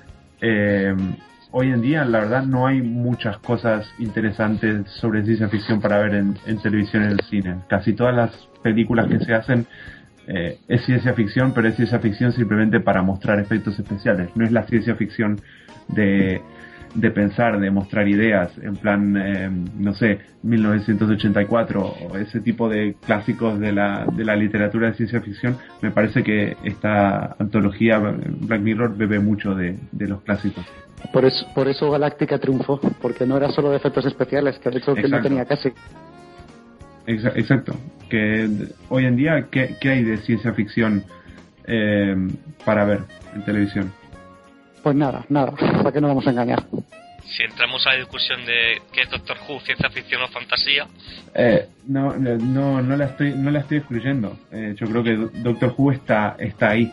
[0.40, 0.94] eh,
[1.53, 6.14] hoy en día, la verdad, no hay muchas cosas interesantes sobre ciencia ficción para ver
[6.14, 7.57] en, en televisión y en el cine.
[7.68, 8.31] Casi todas las
[8.62, 9.66] películas que se hacen
[10.26, 14.30] eh, es ciencia ficción, pero es ciencia ficción simplemente para mostrar efectos especiales.
[14.34, 15.40] No es la ciencia ficción
[15.88, 16.40] de,
[16.94, 22.96] de pensar, de mostrar ideas, en plan, eh, no sé, 1984 o ese tipo de
[23.04, 25.56] clásicos de la, de la literatura de ciencia ficción.
[25.82, 30.64] Me parece que esta antología Black Mirror bebe mucho de, de los clásicos.
[31.12, 34.78] Por eso, por eso Galáctica triunfó, porque no era solo de efectos especiales, que de
[34.78, 35.72] hecho que no tenía casi.
[37.06, 37.76] Exacto.
[38.08, 38.48] Que
[38.88, 41.04] hoy en día, ¿qué, hay de ciencia ficción
[41.66, 42.14] eh,
[42.64, 43.00] para ver
[43.34, 43.92] en televisión?
[44.82, 45.52] Pues nada, nada.
[45.52, 46.62] ¿Para qué nos vamos a engañar?
[47.24, 50.86] Si entramos a la discusión de qué es Doctor Who, ciencia ficción o fantasía.
[51.34, 54.38] Eh, no, no, no la estoy, no la estoy excluyendo.
[54.52, 56.92] Eh, yo creo que Doctor Who está, está ahí.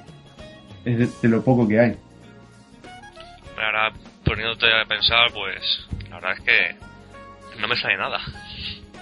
[0.85, 1.97] Es de, lo poco que hay.
[3.57, 3.91] ahora,
[4.23, 8.19] poniéndote a pensar, pues la verdad es que no me sale nada.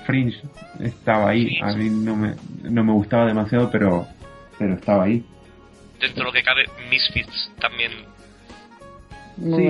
[0.09, 0.41] Fringe
[0.79, 1.59] estaba ahí.
[1.61, 4.07] A mí no me, no me gustaba demasiado, pero,
[4.57, 5.23] pero estaba ahí.
[6.01, 7.91] Dentro de lo que cabe, Misfits también.
[9.37, 9.67] Sí.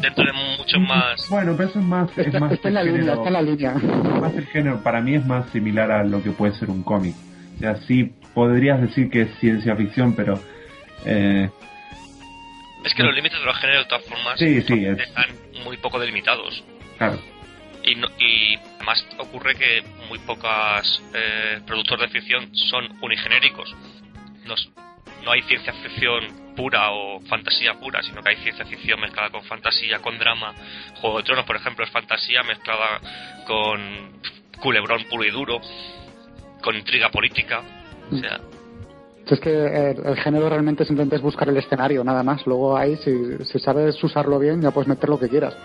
[0.00, 1.26] Dentro, de, mucho más.
[1.30, 2.18] Bueno, pero eso es más.
[2.18, 3.72] Es más está, en la línea, está en la línea.
[3.72, 7.14] Más el género, para mí es más similar a lo que puede ser un cómic.
[7.58, 10.38] sea, sí podrías decir que es ciencia ficción, pero...
[11.06, 11.48] Eh,
[12.84, 15.30] es que los límites de los géneros, de todas formas, están
[15.64, 16.62] muy poco delimitados.
[16.98, 17.18] Claro.
[17.84, 23.74] Y, además ocurre que muy pocos eh, productores de ficción son unigenéricos.
[24.46, 24.54] No,
[25.24, 29.42] no hay ciencia ficción pura o fantasía pura, sino que hay ciencia ficción mezclada con
[29.44, 30.54] fantasía, con drama.
[31.00, 33.00] Juego de Tronos, por ejemplo, es fantasía mezclada
[33.46, 34.20] con
[34.60, 35.60] culebrón puro y duro,
[36.62, 37.62] con intriga política.
[38.12, 38.40] O sea,
[39.26, 42.46] es que el, género realmente simplemente es buscar el escenario, nada más.
[42.46, 45.56] Luego ahí, si, sabes usarlo bien, ya puedes meter lo que quieras.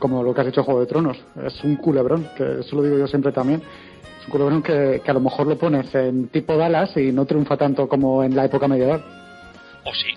[0.00, 1.16] Como lo que has hecho Juego de Tronos.
[1.44, 3.62] Es un culebrón, que eso lo digo yo siempre también.
[4.20, 7.24] Es un culebrón que, que a lo mejor lo pones en tipo Dallas y no
[7.24, 9.04] triunfa tanto como en la época medieval.
[9.84, 10.08] O sí.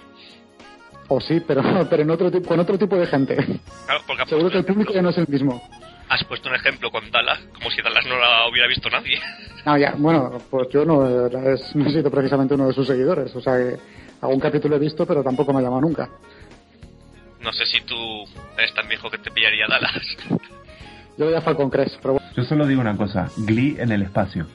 [1.10, 3.36] O sí, pero, pero en otro, con otro tipo de gente.
[3.36, 5.62] Claro, porque Seguro que el público ya no es el mismo
[6.14, 9.20] has puesto un ejemplo con Dallas, como si Dallas no la hubiera visto nadie.
[9.66, 13.58] No, ya, bueno, pues yo no, he sido precisamente uno de sus seguidores, o sea
[13.58, 13.78] que
[14.22, 16.10] algún capítulo he visto, pero tampoco me ha llamado nunca.
[17.44, 17.96] No sé si tú
[18.58, 20.18] eres tan viejo que te pillaría Dallas.
[21.18, 24.48] Yo voy a Falcon Crest, pero Yo solo digo una cosa, Glee en el espacio.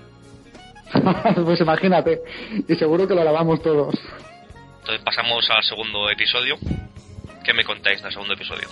[1.45, 2.21] pues imagínate,
[2.67, 3.95] y seguro que lo alabamos todos.
[4.81, 6.57] Entonces pasamos al segundo episodio.
[7.45, 8.69] ¿Qué me contáis del segundo episodio?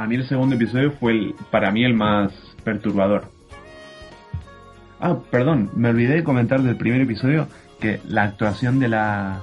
[0.00, 2.32] a mí el segundo episodio fue el, para mí el más
[2.64, 3.24] perturbador.
[4.98, 7.48] Ah, perdón, me olvidé de comentar del primer episodio
[7.80, 9.42] que la actuación de la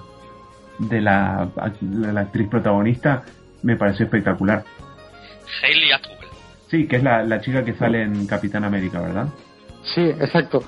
[0.79, 1.49] de la,
[1.81, 3.23] la actriz protagonista
[3.67, 4.63] me pareció espectacular.
[5.62, 6.17] Hayley Atwell.
[6.69, 9.27] Sí, que es la, la chica que sale en Capitán América, ¿verdad?
[9.84, 10.63] Sí, exacto.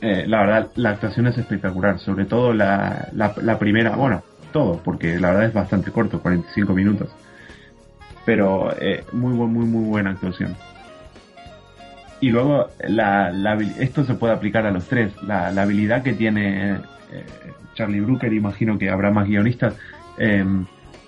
[0.00, 4.80] Eh, la verdad, la actuación es espectacular, sobre todo la, la, la primera, bueno, todo,
[4.84, 7.10] porque la verdad es bastante corto, 45 minutos
[8.26, 10.56] pero eh, muy, muy, muy buena actuación.
[12.20, 13.30] Y luego, la,
[13.78, 15.12] esto se puede aplicar a los tres.
[15.22, 17.24] La, habilidad que tiene eh,
[17.74, 19.76] Charlie Brooker, imagino que habrá más guionistas,
[20.18, 20.66] em,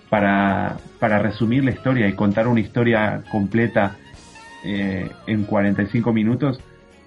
[0.08, 3.96] para, para resumir la historia y contar una historia completa
[4.64, 6.60] eh, en 45 minutos,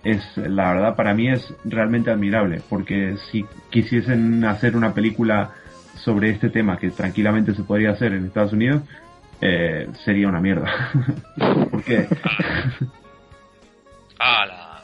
[0.03, 2.61] es la verdad para mí es realmente admirable.
[2.69, 5.51] Porque si quisiesen hacer una película
[5.95, 8.81] sobre este tema, que tranquilamente se podría hacer en Estados Unidos,
[9.41, 10.91] eh, sería una mierda.
[11.71, 12.07] Porque.
[14.19, 14.83] ¡Hala!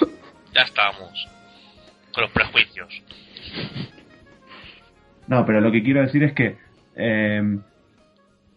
[0.54, 1.28] Ya estamos.
[2.12, 2.88] Con los prejuicios.
[5.28, 6.56] No, pero lo que quiero decir es que.
[6.96, 7.58] Eh,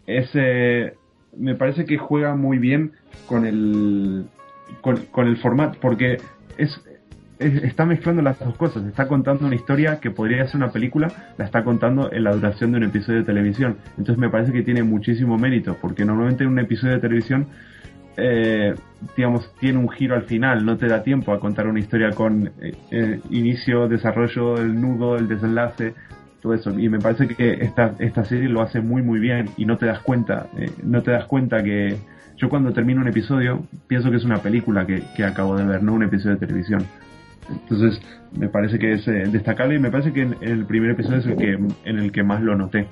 [0.07, 0.95] ese.
[1.37, 2.93] Me parece que juega muy bien
[3.27, 4.25] con el.
[4.81, 5.77] Con, el formato.
[5.79, 6.17] Porque
[6.57, 6.81] es,
[7.41, 8.85] está mezclando las dos cosas.
[8.85, 12.71] Está contando una historia que podría ser una película, la está contando en la duración
[12.71, 13.77] de un episodio de televisión.
[13.91, 17.47] Entonces me parece que tiene muchísimo mérito, porque normalmente en un episodio de televisión,
[18.17, 18.75] eh,
[19.15, 22.51] digamos, tiene un giro al final, no te da tiempo a contar una historia con
[22.91, 25.93] eh, inicio, desarrollo, el nudo, el desenlace,
[26.41, 26.77] todo eso.
[26.77, 29.85] Y me parece que esta, esta serie lo hace muy muy bien y no te
[29.85, 30.47] das cuenta,
[30.83, 31.97] no te das cuenta que
[32.37, 35.83] yo cuando termino un episodio pienso que es una película que, que acabo de ver,
[35.83, 36.85] no un episodio de televisión.
[37.49, 38.01] Entonces,
[38.37, 41.25] me parece que es eh, destacable y me parece que en, el primer episodio es
[41.25, 41.51] el que,
[41.85, 42.87] en el que más lo noté.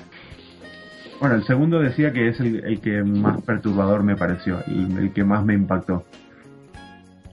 [1.19, 5.23] Bueno, el segundo decía que es el, que más perturbador me pareció, el, el, que
[5.23, 6.05] más me impactó.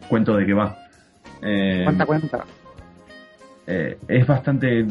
[0.08, 0.76] Cuento de qué va.
[1.42, 2.44] Eh, cuenta, cuenta.
[3.66, 4.84] Eh, es bastante,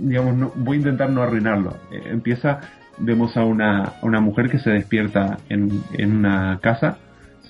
[0.00, 1.76] digamos, no, voy a intentar no arruinarlo.
[1.92, 2.60] Eh, empieza,
[2.98, 6.98] vemos a una, una mujer que se despierta en, en una casa,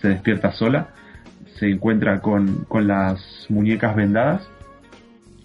[0.01, 0.89] se despierta sola
[1.61, 4.49] se encuentra con, con las muñecas vendadas.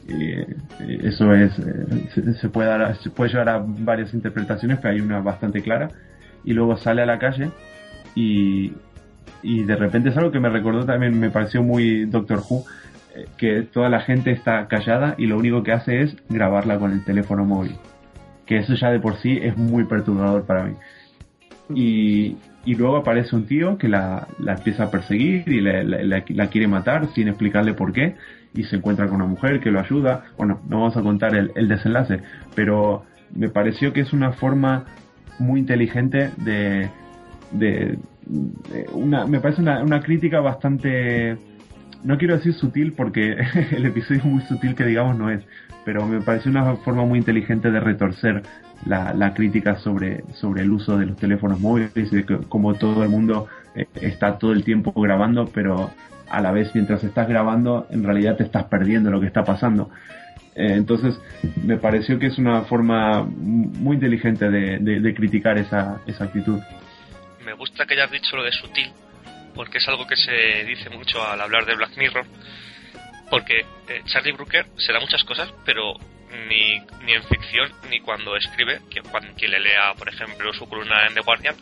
[0.07, 0.55] Eh,
[1.03, 5.19] eso es, eh, se, puede dar, se puede llevar a varias interpretaciones, pero hay una
[5.19, 5.89] bastante clara.
[6.45, 7.51] Y luego sale a la calle
[8.15, 8.71] y,
[9.43, 12.65] y de repente es algo que me recordó también, me pareció muy Doctor Who, eh,
[13.37, 17.03] que toda la gente está callada y lo único que hace es grabarla con el
[17.03, 17.75] teléfono móvil.
[18.45, 20.75] Que eso ya de por sí es muy perturbador para mí.
[21.73, 26.47] Y, y luego aparece un tío que la, la empieza a perseguir y la, la,
[26.47, 28.15] quiere matar sin explicarle por qué
[28.53, 30.25] y se encuentra con una mujer que lo ayuda.
[30.37, 32.21] Bueno, no vamos a contar el, el desenlace,
[32.55, 33.03] pero
[33.33, 34.85] me pareció que es una forma
[35.39, 36.89] muy inteligente de,
[37.51, 37.97] de,
[38.93, 41.37] una, me parece una, una, crítica bastante,
[42.05, 43.35] no quiero decir sutil porque
[43.71, 45.43] el episodio muy sutil que digamos no es,
[45.83, 48.43] pero me parece una forma muy inteligente de retorcer
[48.85, 53.09] la, crítica sobre, sobre el uso de los teléfonos móviles y de como todo el
[53.09, 55.91] mundo eh, está todo el tiempo grabando, pero
[56.29, 59.89] a la vez mientras estás grabando en realidad te estás perdiendo lo que está pasando.
[60.55, 61.19] Eh, entonces
[61.63, 66.59] me pareció que es una forma muy inteligente de, de, criticar esa, esa actitud.
[67.43, 68.91] Me gusta que hayas dicho lo de sutil,
[69.55, 72.25] porque es algo que se dice mucho al hablar de Black Mirror,
[73.29, 75.93] porque eh, Charlie Brooker se da muchas cosas, pero
[76.47, 80.67] ni, ni en ficción ni cuando escribe, que cuando quien le lea, por ejemplo, su
[80.67, 81.55] columna en The Guardian,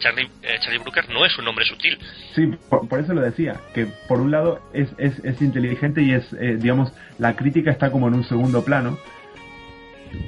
[0.00, 1.98] Charlie, eh, Charlie Brooker no es un hombre sutil.
[2.34, 6.32] Sí, por, eso lo decía, que por un lado es, es, es inteligente y es,
[6.32, 8.98] eh, digamos, la crítica está como en un segundo plano,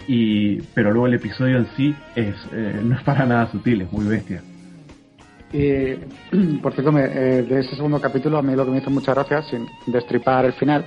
[0.06, 3.92] y pero luego el episodio en sí es eh, no es para nada sutil, es
[3.92, 4.42] muy bestia.
[5.52, 5.94] Y,
[6.62, 9.42] por cierto, eh, de ese segundo capítulo, a mí lo que me hizo mucha gracia,
[9.42, 10.84] sin destripar el final,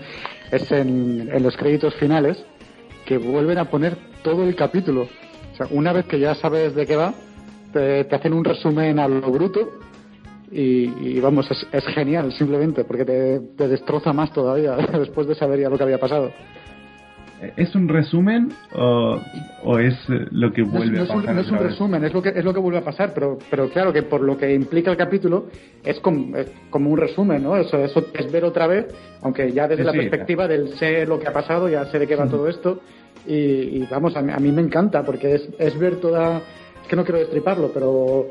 [0.51, 2.43] es en, los créditos finales
[3.05, 5.03] que vuelven a poner todo el capítulo.
[5.53, 7.13] O sea, una vez que ya sabes de qué va,
[7.71, 9.79] te, hacen un resumen a lo bruto
[10.51, 15.77] y, vamos, es, genial simplemente porque te destroza más todavía después de saber ya lo
[15.77, 16.31] que había pasado.
[17.57, 21.35] ¿Es un resumen o, es eh, lo que vuelve a pasar?
[21.35, 23.69] no es un resumen, es lo, que, es lo que vuelve a pasar, pero, pero
[23.69, 25.47] claro que por lo que implica el capítulo
[25.83, 26.33] es como,
[26.69, 27.57] como un resumen, ¿no?
[27.57, 28.87] Eso, eso es ver otra vez,
[29.21, 32.15] aunque ya desde la perspectiva del sé lo que ha pasado, ya sé de qué
[32.15, 32.79] va todo esto,
[33.27, 36.95] y, vamos, a mí, a mí, me encanta porque es, es ver toda, es que
[36.95, 38.27] no quiero destriparlo, pero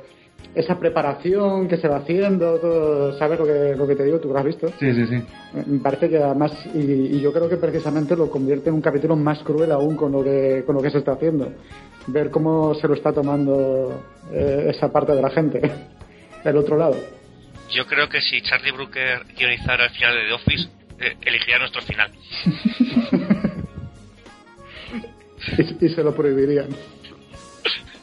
[0.54, 4.20] esa preparación que se va haciendo, todo, ¿sabes lo que, lo que te digo?
[4.20, 4.68] ¿Tú lo has visto?
[4.78, 5.22] Sí, sí, sí.
[5.66, 9.40] Me parece que además, y, yo creo que precisamente lo convierte en un capítulo más
[9.42, 11.52] cruel aún con lo que, con lo que se está haciendo.
[12.06, 15.60] Ver cómo se lo está tomando eh, esa parte de la gente,
[16.44, 16.96] el otro lado.
[17.70, 20.68] Yo creo que si Charlie Brooker guionizara el final de The Office,
[21.00, 22.12] eh, elegiría nuestro final.
[25.80, 26.68] y se lo prohibirían.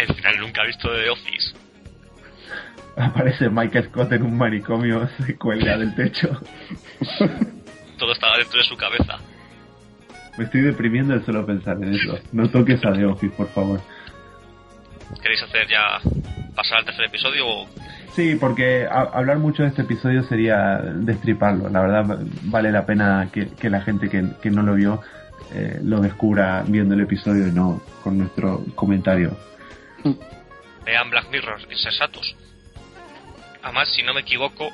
[0.00, 1.54] El final nunca ha visto The Office.
[2.96, 6.40] Aparece Michael Scott en un manicomio, se cuelga del techo.
[7.98, 9.18] Todo estaba dentro de su cabeza.
[10.38, 12.18] Me estoy deprimiendo de solo pensar en eso.
[12.32, 13.80] No toques a The Office, por favor.
[15.20, 16.00] ¿Queréis hacer ya
[16.54, 17.68] pasar al tercer episodio o...
[18.14, 21.68] Sí, porque hablar mucho de este episodio sería destriparlo.
[21.68, 25.02] La verdad, vale la pena que, la gente que, no lo vio
[25.52, 29.36] eh, lo descubra viendo el episodio y no con nuestro comentario
[30.84, 32.34] Vean Black Mirror, insensatos.
[33.62, 34.70] Además, si no me equivoco,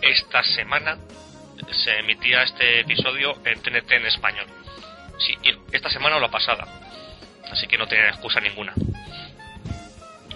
[0.00, 0.96] esta semana
[1.84, 4.46] se emitía este episodio en TNT en español.
[5.18, 5.34] Sí,
[5.72, 6.66] esta semana o la pasada.
[7.50, 8.72] Así que no tienen excusa ninguna.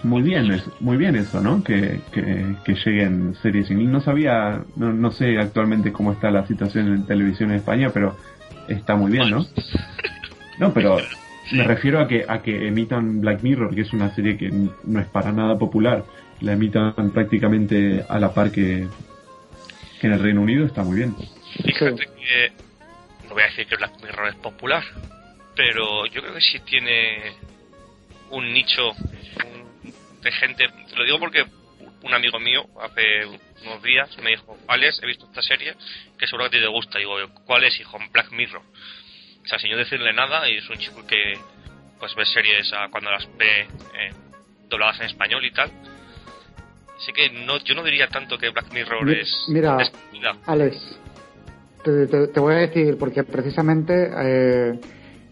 [0.03, 1.63] Muy bien, muy bien eso, ¿no?
[1.63, 3.89] Que, que, lleguen series inglés.
[3.89, 8.17] No sabía, no, sé actualmente cómo está la situación en televisión en España, pero
[8.67, 9.45] está muy bien, ¿no?
[10.59, 10.99] No, pero
[11.51, 14.99] Me refiero a que, a que emitan Black Mirror, que es una serie que no
[14.99, 16.03] es para nada popular.
[16.39, 18.87] La emitan prácticamente a la par que,
[20.01, 21.15] en el Reino Unido, está muy bien.
[21.63, 22.51] Fíjate que,
[23.27, 24.83] no voy a decir que Black Mirror es popular,
[25.55, 27.33] pero yo creo que sí tiene
[28.31, 28.91] un nicho
[30.21, 30.67] de gente.
[30.89, 31.45] Te lo digo porque
[32.03, 33.25] un amigo mío hace
[33.63, 35.75] unos días me dijo, Alex, he visto esta serie
[36.17, 36.97] que seguro que a ti te gusta.
[36.97, 37.97] Digo, ¿cuál es, hijo?
[38.11, 38.61] Black Mirror.
[39.43, 41.33] O sea, sin yo decirle nada, y es un chico que
[41.99, 44.11] pues ve series cuando las ve eh,
[44.69, 45.69] dobladas en español y tal.
[46.97, 49.45] Así que no, yo no diría tanto que Black Mirror es.
[49.47, 49.77] Mira,
[50.45, 50.99] Alex,
[51.83, 54.79] te, voy a decir, porque precisamente eh,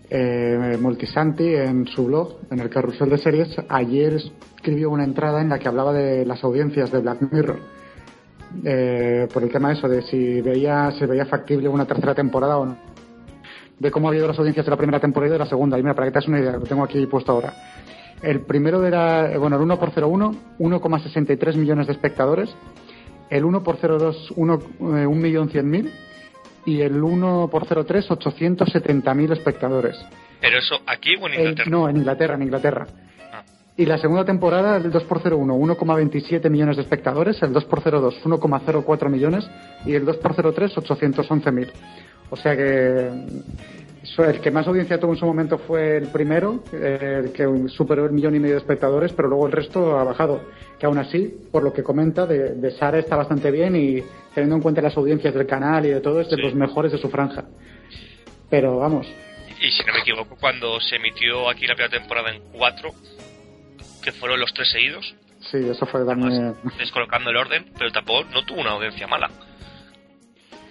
[0.10, 4.16] eh, Multisanti en su blog, en el carrusel de series, ayer
[4.56, 7.60] escribió una entrada en la que hablaba de las audiencias de Black Mirror.
[8.66, 12.58] Eh, por el tema de eso, de si veía, se veía factible una tercera temporada
[12.58, 12.99] o no
[13.80, 15.80] de cómo había ido las audiencias de la primera temporada y de la segunda.
[15.80, 17.54] Y mira, para que te hagas una idea, lo tengo aquí puesto ahora.
[18.22, 22.54] El primero era, bueno, el 1 por 01, 1,63 millones de espectadores.
[23.30, 25.92] El 1 por 02, 1, millón 100 mil.
[26.66, 29.98] Y el 1 por 03, 870 mil espectadores.
[30.42, 31.70] ¿Pero eso aquí o en Inglaterra?
[31.70, 32.88] no, en Inglaterra, en Inglaterra.
[33.80, 37.42] Y la segunda temporada, el 2 por 01, 1,27 millones de espectadores.
[37.42, 39.50] El 2 por 02, 1,04 millones.
[39.86, 41.72] Y el 2 por 03, 811 mil.
[42.30, 43.10] O sea que
[44.18, 48.12] el que más audiencia tuvo en su momento fue el primero, el que superó el
[48.12, 50.42] millón y medio de espectadores, pero luego el resto ha bajado.
[50.78, 54.04] Que aún así, por lo que comenta, de, Sara está bastante bien y
[54.36, 56.98] teniendo en cuenta las audiencias del canal y de todo, es de los mejores de
[56.98, 57.46] su franja.
[58.50, 59.08] Pero vamos.
[59.62, 62.92] Y si no me equivoco, cuando se emitió aquí la primera temporada en cuatro,
[64.02, 65.16] que fueron los tres seguidos.
[65.52, 66.56] Sí, eso fue también.
[66.78, 69.30] Descolocando el orden, pero tampoco no tuvo una audiencia mala.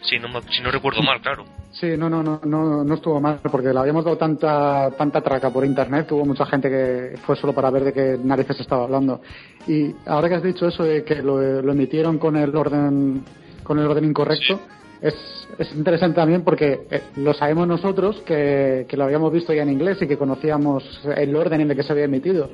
[0.03, 1.45] Si no, si no recuerdo mal, claro.
[1.73, 5.51] Sí, no, no, no, no, no estuvo mal porque le habíamos dado tanta, tanta traca
[5.51, 9.21] por internet hubo mucha gente que fue solo para ver de qué narices estaba hablando.
[9.67, 13.23] Y ahora que has dicho eso de que lo, emitieron con el orden,
[13.63, 14.61] con el orden incorrecto,
[15.03, 15.15] es,
[15.59, 19.71] es interesante también porque eh, lo sabemos nosotros que, que lo habíamos visto ya en
[19.71, 22.51] inglés y que conocíamos el orden en el que se había emitido.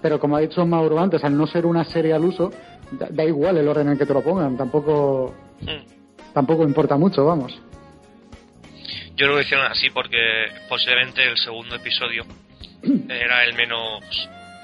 [0.00, 2.52] Pero como ha dicho Mauro antes, al no ser una serie al uso,
[2.90, 5.34] da, igual el orden en el que te lo pongan, tampoco.
[5.60, 5.98] Mm
[6.38, 7.52] tampoco importa mucho, vamos.
[9.16, 12.24] Yo creo que hicieron así porque posiblemente el segundo episodio
[13.08, 14.04] era el menos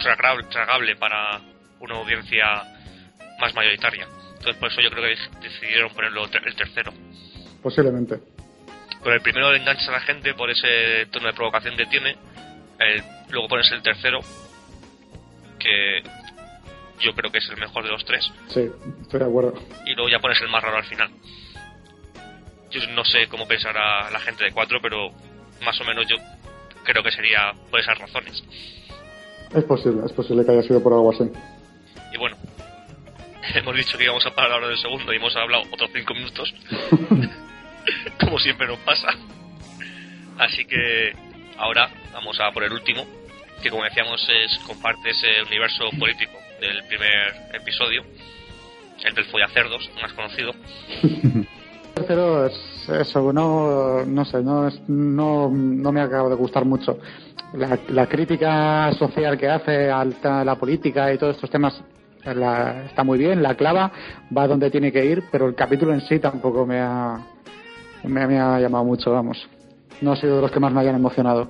[0.00, 1.40] tragable para
[1.80, 2.62] una audiencia
[3.40, 4.06] más mayoritaria.
[4.34, 6.92] Entonces por eso yo creo que decidieron ponerlo el tercero.
[7.60, 8.20] Posiblemente.
[9.02, 12.16] Con el primero le enganchas a la gente por ese tono de provocación que tiene.
[13.30, 14.20] luego pones el tercero,
[15.64, 16.02] que
[17.00, 18.30] yo creo que es el mejor de los tres.
[18.48, 18.70] Sí,
[19.02, 19.54] estoy de acuerdo.
[19.86, 21.10] Y luego ya pones el más raro al final.
[22.70, 25.10] Yo no sé cómo pensará la gente de cuatro, pero
[25.64, 26.16] más o menos yo
[26.84, 28.44] creo que sería por esas razones.
[29.54, 31.24] Es posible, es posible que haya sido por algo así.
[32.12, 32.36] Y bueno,
[33.54, 36.54] hemos dicho que íbamos a parar ahora del segundo y hemos hablado otros cinco minutos.
[38.20, 39.08] Como siempre nos pasa.
[40.38, 41.12] Así que
[41.56, 43.06] ahora vamos a por el último,
[43.64, 48.02] que como decíamos es comparte ese universo político del primer episodio,
[49.02, 50.52] el del follacerdos, más conocido.
[51.94, 56.98] Tercero es eso, no, no sé, no, no, no me acaba de gustar mucho.
[57.54, 60.04] La, la crítica social que hace a
[60.44, 61.82] la política y todos estos temas
[62.86, 63.90] está muy bien, la clava
[64.36, 67.18] va donde tiene que ir, pero el capítulo en sí tampoco me ha,
[68.02, 69.48] me, ha llamado mucho, vamos.
[70.02, 71.48] No ha sido de los que más me hayan emocionado.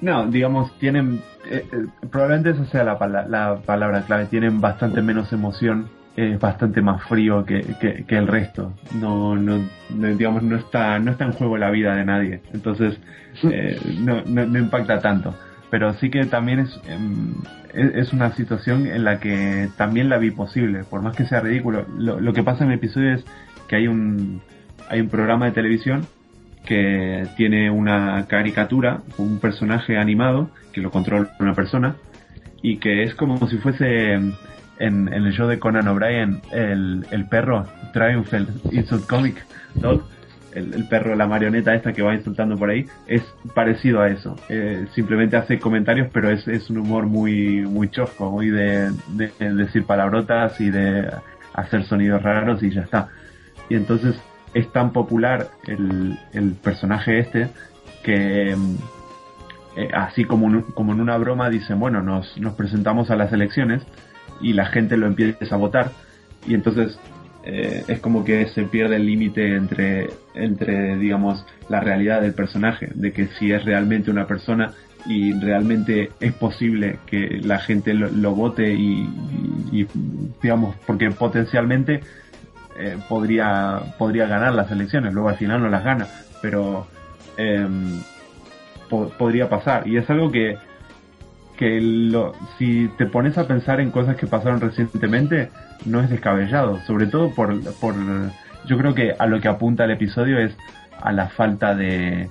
[0.00, 1.20] No, digamos, tienen.
[1.50, 4.26] Eh, eh, probablemente esa sea la, la palabra clave.
[4.26, 5.88] Tienen bastante menos emoción.
[6.16, 8.72] Es bastante más frío que, que, el resto.
[9.00, 12.40] No, no, digamos, no está, no está en juego la vida de nadie.
[12.52, 12.98] Entonces,
[13.44, 15.34] eh, no, no, impacta tanto.
[15.70, 17.34] Pero sí que también em,
[17.72, 20.82] es, es, una situación en la que también la vi posible.
[20.82, 21.86] Por más que sea ridículo.
[21.96, 23.24] Lo, lo que pasa en el episodio es
[23.68, 24.40] que hay un,
[24.88, 26.04] hay un programa de televisión
[26.68, 31.96] que tiene una caricatura, un personaje animado que lo controla una persona
[32.60, 37.64] y que es como si fuese en, el show de Conan O'Brien el, el perro
[37.94, 39.42] Triumph, el Insult Comic
[39.76, 40.04] Dog,
[40.52, 43.22] el, perro, la marioneta esta que va insultando por ahí, es
[43.54, 44.36] parecido a eso.
[44.50, 49.30] Eh, simplemente hace comentarios, pero es, es un humor muy, muy chosco, muy de, de
[49.38, 51.08] decir palabrotas y de
[51.54, 53.08] hacer sonidos raros y ya está.
[53.70, 54.20] Y entonces
[54.54, 57.48] es tan popular el, el personaje este
[58.02, 58.76] que mm,
[59.76, 63.82] eh, así como, como en una broma dicen, bueno, nos, nos presentamos a las elecciones
[64.40, 65.92] y la gente lo empieza a votar
[66.46, 66.98] y entonces
[67.44, 72.90] eh, es como que se pierde el límite entre, entre, digamos, la realidad del personaje,
[72.94, 74.72] de que si es realmente una persona
[75.06, 79.08] y realmente es posible que la gente lo, vote y,
[80.42, 82.00] digamos, porque potencialmente
[82.78, 86.06] eh, podría, podría ganar las elecciones, luego al final no las gana,
[86.40, 86.86] pero
[87.36, 88.00] em,
[89.18, 89.86] podría pasar.
[89.88, 90.56] Y es algo que,
[91.56, 95.50] que lo, si te pones a pensar en cosas que pasaron recientemente,
[95.84, 97.94] no es descabellado, sobre todo por, por
[98.66, 100.56] yo creo que a lo que apunta el episodio es
[101.00, 102.30] a la falta de,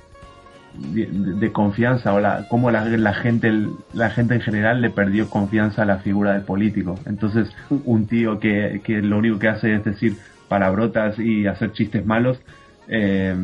[0.73, 3.51] de, confianza o la, cómo la, la, gente
[3.93, 8.39] la gente en general le perdió confianza a la figura del político entonces un tío
[8.39, 10.17] que, que lo único que hace es decir
[10.47, 12.39] palabrotas y hacer chistes malos,
[12.87, 13.35] eh,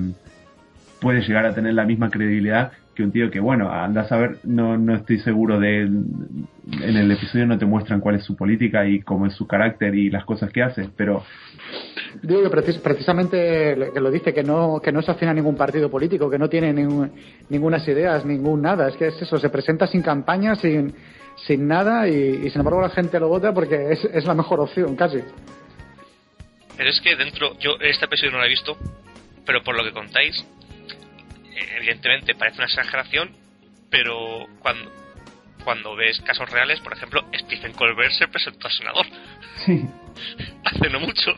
[0.99, 4.37] puede llegar a tener la misma credibilidad que un tío que, bueno, andas a ver,
[4.43, 5.81] no, no estoy seguro de...
[5.81, 9.95] En el episodio no te muestran cuál es su política y cómo es su carácter
[9.95, 11.23] y las cosas que hace, pero...
[12.21, 12.49] Digo que
[12.79, 16.37] precisamente que lo dice, que no, que no se afina a ningún partido político, que
[16.37, 17.11] no tiene ningún,
[17.49, 18.87] ninguna ideas, ningún nada.
[18.87, 20.93] Es que es eso, se presenta sin campaña, sin,
[21.47, 24.95] sin nada y, sin embargo la gente lo vota porque es, es la mejor opción,
[24.95, 25.19] casi.
[26.77, 28.77] Pero es que dentro, yo este episodio no lo he visto,
[29.45, 30.45] pero por lo que contáis,
[31.77, 33.31] evidentemente parece una exageración,
[33.89, 34.91] pero cuando,
[35.63, 39.05] cuando ves casos reales, por ejemplo, Stephen Colbert se presentó a senador.
[39.65, 39.85] Sí.
[40.65, 41.35] Hace no mucho.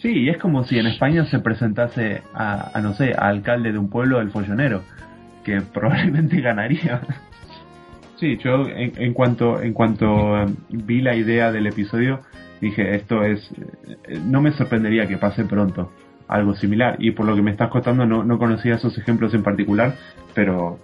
[0.00, 3.78] Sí, y es como si en España se presentase a, no sé, a alcalde de
[3.78, 4.82] un pueblo del follonero,
[5.44, 7.02] que probablemente ganaría.
[8.20, 12.20] Sí, yo en, en cuanto en cuanto eh, vi la idea del episodio,
[12.60, 13.50] dije, esto es,
[14.04, 15.90] eh, no me sorprendería que pase pronto
[16.28, 16.96] algo similar.
[16.98, 19.94] Y por lo que me estás contando, no, no conocía esos ejemplos en particular,
[20.34, 20.78] pero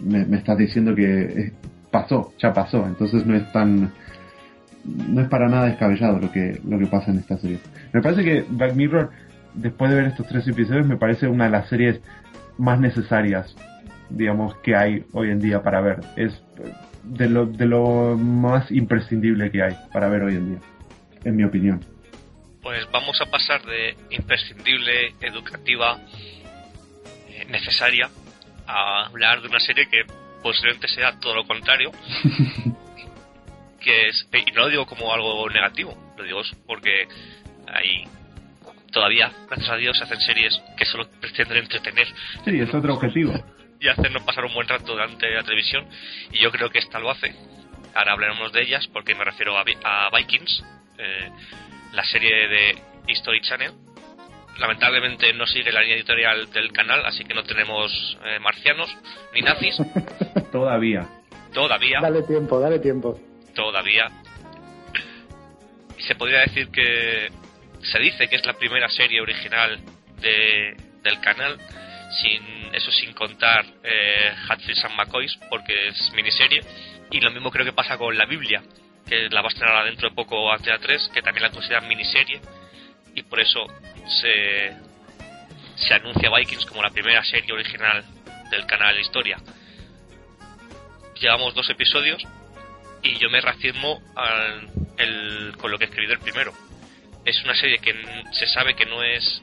[0.00, 1.52] me, estás diciendo que eh,
[1.90, 3.92] pasó, ya pasó, entonces no es tan,
[4.84, 7.58] no es para nada descabellado lo que, lo que pasa en esta serie.
[7.92, 9.10] Me parece que Black Mirror,
[9.52, 12.00] después de ver estos tres episodios, me parece una de las series
[12.56, 13.54] más necesarias,
[14.10, 16.00] digamos, que hay hoy en día para ver.
[16.16, 16.42] Es
[17.02, 20.60] de lo, de lo más imprescindible que hay para ver hoy en día
[21.24, 21.84] en mi opinión.
[22.62, 25.98] Pues vamos a pasar de imprescindible, educativa,
[27.28, 28.10] eh, necesaria,
[28.66, 30.04] a hablar de una serie que
[30.42, 31.90] posiblemente sea todo lo contrario.
[33.80, 37.08] que es, y no lo digo como algo negativo, lo digo porque
[37.66, 38.04] hay
[38.92, 42.06] todavía, gracias a Dios, se hacen series que solo pretenden entretener.
[42.44, 43.32] Sí, es otro objetivo.
[43.80, 45.86] Y hacernos pasar un buen rato delante de la televisión.
[46.32, 47.34] Y yo creo que esta lo hace.
[47.94, 50.64] Ahora hablaremos de ellas porque me refiero a, Vikings,
[50.98, 51.30] eh,
[51.92, 52.78] la serie de
[53.08, 53.72] History Channel.
[54.58, 58.94] Lamentablemente no sigue la línea editorial del canal, así que no tenemos eh, marcianos
[59.32, 59.76] ni nazis.
[60.52, 61.08] Todavía.
[61.52, 62.00] Todavía.
[62.00, 63.18] Dale tiempo, dale tiempo.
[63.54, 64.08] Todavía.
[65.98, 67.30] Y se podría decir que
[67.82, 69.80] se dice que es la primera serie original
[70.20, 71.58] de, del canal,
[72.22, 76.60] sin eso sin contar eh, and McCoys, porque es miniserie.
[77.10, 78.62] Y lo mismo creo que pasa con la Biblia,
[79.06, 82.40] que la va a estrenar dentro de poco Antena 3, que también la consideran miniserie.
[83.14, 83.66] Y por eso
[84.20, 84.72] se,
[85.76, 88.04] se anuncia Vikings como la primera serie original
[88.50, 89.38] del canal Historia.
[91.20, 92.22] Llevamos dos episodios
[93.02, 94.00] y yo me reafirmo
[95.58, 96.52] con lo que escribí del primero
[97.24, 97.94] es una serie que
[98.32, 99.42] se sabe que no es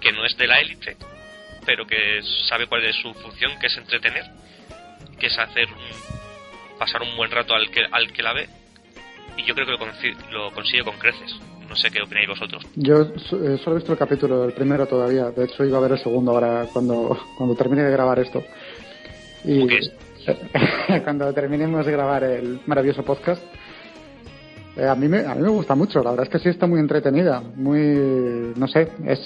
[0.00, 0.96] que no es de la élite,
[1.64, 4.24] pero que sabe cuál es su función, que es entretener,
[5.18, 5.68] que es hacer
[6.78, 8.48] pasar un buen rato al que al que la ve
[9.36, 9.72] y yo creo que
[10.32, 11.36] lo, consigue con creces.
[11.68, 12.66] No sé qué opináis vosotros.
[12.74, 15.30] Yo eh, solo he visto el capítulo, el primero todavía.
[15.30, 18.42] De hecho, iba a ver el segundo ahora cuando, cuando termine de grabar esto.
[19.44, 19.66] Y
[21.04, 23.42] cuando terminemos de grabar el maravilloso podcast,
[24.76, 26.66] eh, a, mí me, a mí me gusta mucho, la verdad es que sí está
[26.66, 29.20] muy entretenida, muy, no sé, es...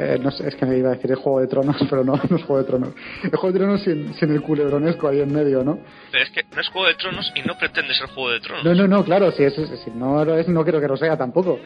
[0.00, 2.14] Eh, no sé, es que me iba a decir el Juego de Tronos, pero no,
[2.28, 2.94] no es Juego de Tronos.
[3.22, 5.78] El Juego de Tronos sin, sin el culebronesco ahí en medio, ¿no?
[6.10, 8.64] Pero es que no es Juego de Tronos y no pretende ser Juego de Tronos.
[8.64, 11.16] No, no, no, claro, si, es, si no lo es, no quiero que lo sea
[11.16, 11.58] tampoco.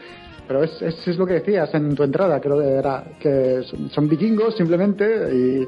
[0.47, 4.07] Pero es, es, es, lo que decías en tu entrada, creo que era que son,
[4.07, 5.65] vikingos simplemente y,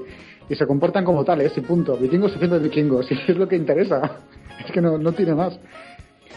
[0.50, 1.98] y, se comportan como tales y punto.
[1.98, 4.20] Vikingos siendo vikingos, y es lo que interesa.
[4.64, 5.58] Es que no, no tiene más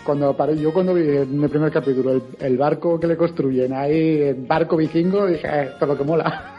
[0.05, 4.47] cuando yo cuando vi en el primer capítulo el, barco que le construyen ahí, el
[4.47, 6.55] barco vikingo, dije, eh, esto es lo que mola.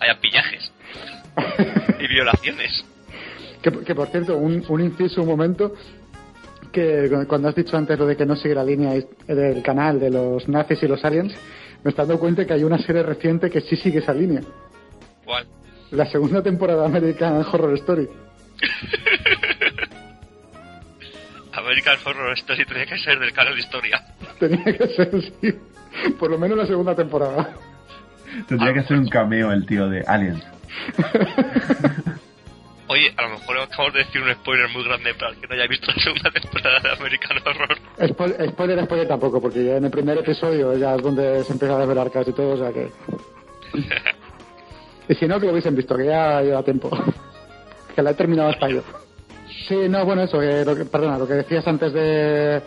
[0.00, 0.72] Hay pillajes
[2.00, 2.84] y violaciones.
[3.62, 5.74] Que, por cierto, un, un inciso, un momento,
[6.72, 8.92] que cuando has dicho antes lo de que no sigue la línea
[9.26, 11.34] del canal de los nazis y los aliens,
[11.84, 14.40] me estás dando cuenta que hay una serie reciente que sí sigue esa línea.
[15.24, 15.46] ¿Cuál?
[15.90, 18.08] La segunda temporada de American Horror Story.
[21.52, 24.00] American Horror Story tenía que ser del canal de historia.
[24.38, 25.54] Tenía que ser, sí.
[26.18, 27.54] Por lo menos la segunda temporada.
[28.48, 30.42] Tendría que ser un cameo el tío de Aliens.
[32.86, 35.54] Oye, a lo mejor acabamos de decir un spoiler muy grande para el que no
[35.54, 37.78] haya visto la segunda temporada de American Horror.
[38.08, 41.78] spoiler, spoiler tampoco, porque ya en el primer episodio ya es donde se empieza a
[41.78, 42.90] desvelar casi todo, o sea que...
[45.08, 46.90] y si no, que lo hubiesen visto, que ya lleva tiempo.
[47.94, 48.82] que la he terminado hasta yo.
[49.68, 52.62] Sí, no, bueno, eso, lo que, perdona, lo que decías antes de,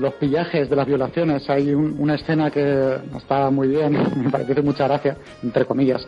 [0.00, 4.86] los pillajes, de las violaciones, hay una escena que está muy bien, me parece mucha
[4.86, 6.06] gracia, entre comillas,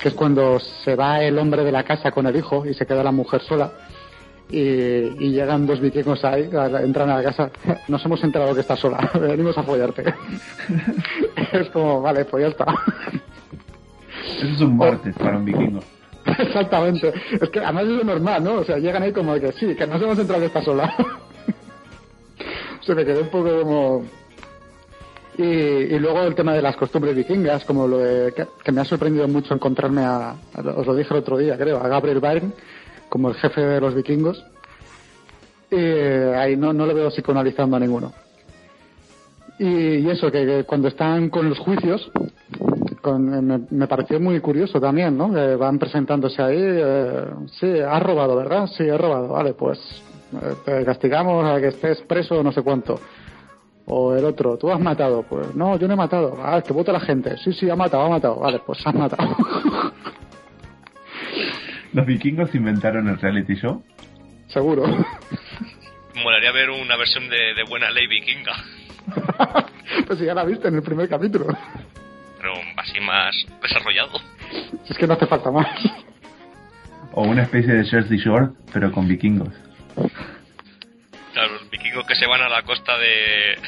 [0.00, 2.86] que es cuando se va el hombre de la casa con el hijo y se
[2.86, 3.72] queda la mujer sola.
[4.52, 6.50] Y, llegan dos vikingos ahí,
[6.82, 7.50] entran a la casa,
[7.88, 10.12] nos hemos enterado que está sola, venimos a follarte.
[11.52, 12.66] es como, vale, pues ya está.
[14.38, 15.80] Eso es un martes para un vikingo.
[16.38, 17.12] Exactamente.
[17.40, 18.54] Es que además es lo normal, ¿no?
[18.54, 20.94] O sea, llegan ahí como que sí, que nos hemos entrado que está sola.
[22.80, 24.04] Se me quedó un poco como...
[25.38, 29.26] Y, luego el tema de las costumbres vikingas, como lo de, que, me ha sorprendido
[29.26, 30.34] mucho encontrarme a,
[30.76, 32.52] os lo dije el otro día, creo, a Gabriel Byrne
[33.08, 34.44] como el jefe de los vikingos.
[35.70, 38.12] Y ahí no, no le veo psicoanalizando a ninguno.
[39.58, 42.10] Y, eso, que, cuando están con los juicios,
[43.00, 45.32] con, me, pareció muy curioso también, ¿no?
[45.32, 47.24] Que van presentándose ahí, eh,
[47.58, 48.66] sí, has robado, ¿verdad?
[48.66, 49.78] Sí, he robado, vale, pues
[50.32, 53.00] eh, te castigamos a que estés preso no sé cuánto.
[53.86, 56.92] O el otro, tú has matado, pues no, yo no he matado, ah, que vote
[56.92, 59.36] la gente, sí, sí, ha matado, ha matado, vale, pues has matado.
[61.92, 63.82] ¿Los vikingos inventaron el reality show?
[64.48, 64.84] Seguro.
[66.22, 68.52] Molaría ver una versión de, de Buena Ley Vikinga.
[70.06, 71.46] pues si ya la viste en el primer capítulo
[73.00, 74.20] más desarrollado.
[74.88, 75.66] Es que no hace falta más.
[77.12, 79.52] O una especie de Jersey Shore, pero con vikingos.
[81.32, 83.58] Claro, los vikingos que se van a la costa de,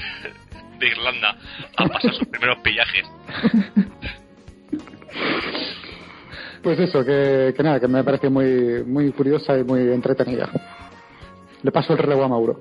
[0.78, 1.36] de Irlanda
[1.76, 3.06] a pasar sus primeros pillajes.
[6.62, 10.48] Pues eso, que, que nada, que me parece muy, muy curiosa y muy entretenida.
[11.62, 12.60] Le paso el relevo a Mauro.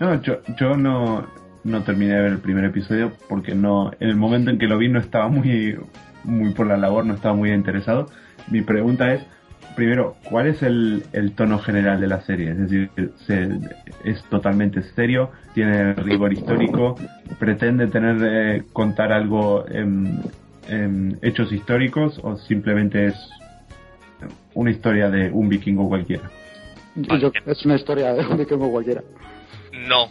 [0.00, 1.26] No, yo, yo no,
[1.68, 4.78] no terminé de ver el primer episodio porque no en el momento en que lo
[4.78, 5.76] vi no estaba muy
[6.24, 8.08] muy por la labor, no estaba muy interesado.
[8.50, 9.22] Mi pregunta es
[9.78, 12.50] primero, ¿cuál es el, el, tono general de la serie?
[12.50, 12.90] Es decir,
[13.26, 13.48] se,
[14.04, 15.30] ¿es totalmente serio?
[15.54, 16.96] ¿Tiene rigor histórico?
[17.38, 20.20] ¿Pretende tener eh, contar algo en,
[20.68, 23.30] en, hechos históricos o simplemente es
[24.54, 26.28] una historia de un vikingo cualquiera?
[26.96, 29.04] Yo, es una historia de un vikingo cualquiera.
[29.86, 30.08] No,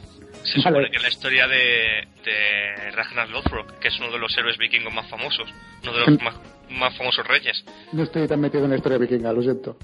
[0.48, 4.58] se supone que la historia de, de Ragnar Lothbrok, que es uno de los héroes
[4.58, 5.50] vikingos más famosos,
[5.84, 6.36] uno de los más,
[6.70, 7.64] más, famosos reyes.
[7.92, 9.78] No estoy tan metido en la historia vikinga, lo siento.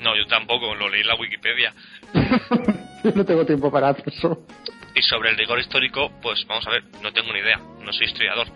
[0.00, 1.72] No, yo tampoco, lo leí en la Wikipedia.
[3.14, 4.44] no tengo tiempo para eso.
[4.94, 8.06] Y sobre el rigor histórico, pues vamos a ver, no tengo ni idea, no soy
[8.06, 8.48] historiador.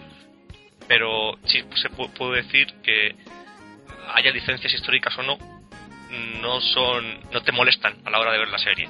[0.89, 3.14] Pero sí se puede decir que
[4.12, 5.39] haya licencias históricas o no,
[6.41, 8.89] no son no te molestan a la hora de ver la serie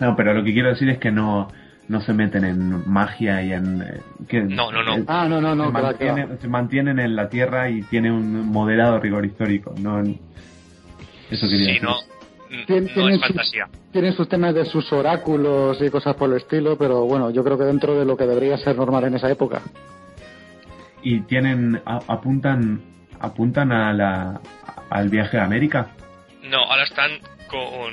[0.00, 1.48] no, pero lo que quiero decir es que no,
[1.88, 3.82] no se meten en magia y en...
[3.82, 5.04] Eh, que, no, no, no.
[5.06, 5.66] ah, no, no, no.
[5.66, 9.74] Se, mantienen, se, mantienen, en la Tierra y tiene un moderado rigor histórico.
[9.78, 11.82] No, eso quería sí, decir.
[11.82, 11.96] no.
[12.96, 13.68] no es fantasía.
[13.92, 17.58] tienen sus temas de sus oráculos y cosas por el estilo, pero bueno, yo creo
[17.58, 19.62] que dentro de lo que debería ser normal en esa época.
[21.02, 22.82] Y tienen, apuntan,
[23.20, 24.40] apuntan a la,
[24.88, 25.88] al viaje a América.
[26.44, 27.10] No, ahora están
[27.48, 27.92] con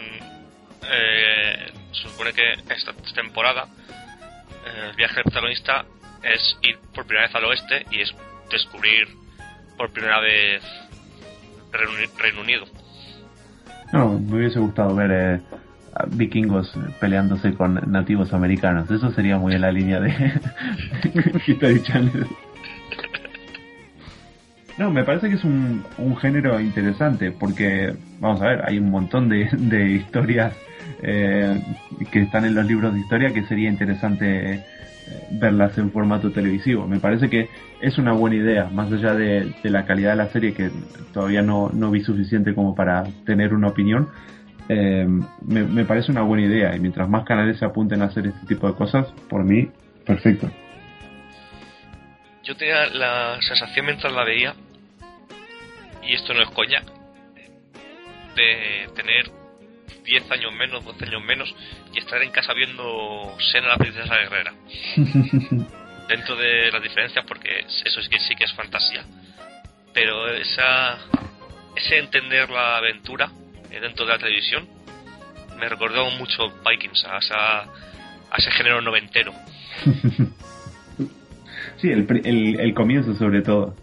[0.84, 3.68] eh, se supone que esta temporada
[4.66, 5.86] eh, el viaje del protagonista
[6.24, 8.14] es ir por primera vez al oeste y es
[8.50, 9.08] descubrir
[9.78, 10.64] por primera vez
[11.72, 12.66] Reino Unido.
[13.94, 15.42] No, me hubiese gustado ver eh,
[16.10, 18.90] vikingos peleándose con nativos americanos.
[18.90, 20.42] Eso sería muy en la línea de
[21.48, 22.28] History Channel.
[24.78, 28.90] No, me parece que es un, un, género interesante porque, vamos a ver, hay un
[28.90, 30.56] montón de, de historias
[31.04, 31.62] eh,
[32.12, 34.64] que están en los libros de historia que sería interesante eh,
[35.32, 36.88] verlas en formato televisivo.
[36.88, 37.50] Me parece que
[37.82, 40.70] es una buena idea, más allá de, la calidad de la serie, que
[41.14, 44.10] todavía no, no, vi suficiente como para tener una opinión.
[44.70, 45.08] Eh,
[45.46, 48.46] me, me, parece una buena idea y mientras más canales se apunten a hacer este
[48.46, 49.70] tipo de cosas, por mí,
[50.06, 50.50] perfecto.
[52.44, 54.54] Yo tenía la sensación mientras la veía,
[56.04, 56.84] y esto no es coña,
[58.36, 59.41] de tener
[60.04, 61.56] 10 años menos, 12 años menos,
[61.94, 64.54] y estar en casa viendo Sena la princesa guerrera.
[66.08, 69.06] Dentro de las diferencias, porque eso es que sí que es fantasía.
[69.94, 71.00] Pero esa
[71.76, 73.32] ese entender la aventura
[73.72, 74.68] eh, dentro de la televisión
[75.58, 77.18] me recordó mucho Vikings, a,
[78.32, 79.32] a ese género noventero.
[81.78, 83.76] sí, el, el, el comienzo sobre todo.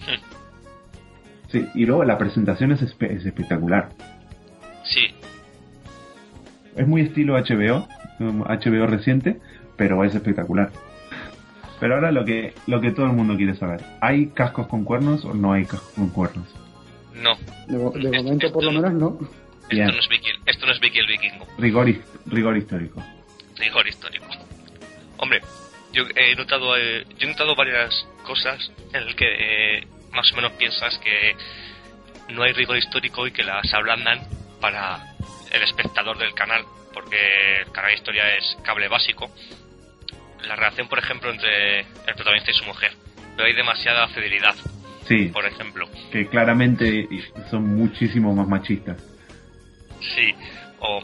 [0.00, 1.50] Hmm.
[1.50, 3.88] sí, y luego la presentación es, es espectacular.
[4.84, 5.12] Sí,
[6.76, 9.38] es muy estilo HBO, HBO um, reciente,
[9.76, 10.70] pero es espectacular.
[11.80, 15.24] Pero ahora lo que, lo que todo el mundo quiere saber, ¿hay cascos con cuernos
[15.24, 16.46] o no hay cascos con cuernos?
[17.14, 17.36] No.
[17.66, 19.18] De, momento por lo menos no.
[19.68, 21.46] Esto no, es Vicky, esto no es Vicky el vikingo.
[21.58, 21.92] Rigor,
[22.26, 23.02] rigor histórico.
[23.58, 24.26] Rigor histórico.
[25.18, 25.40] Hombre,
[25.92, 30.36] yo he notado, eh, yo he notado varias cosas en las que eh, más o
[30.36, 31.34] menos piensas que
[32.32, 34.20] no hay rigor histórico y que las ablandan
[34.60, 35.15] para
[35.52, 37.16] el espectador del canal, porque
[37.60, 39.30] el canal de historia es cable básico.
[40.46, 42.92] La relación, por ejemplo, entre el protagonista y su mujer.
[43.36, 44.54] Pero hay demasiada fidelidad.
[45.06, 45.28] Sí.
[45.28, 45.88] Por ejemplo.
[46.10, 47.08] Que claramente
[47.50, 48.96] son muchísimo más machistas.
[50.00, 50.34] Sí.
[50.80, 51.00] O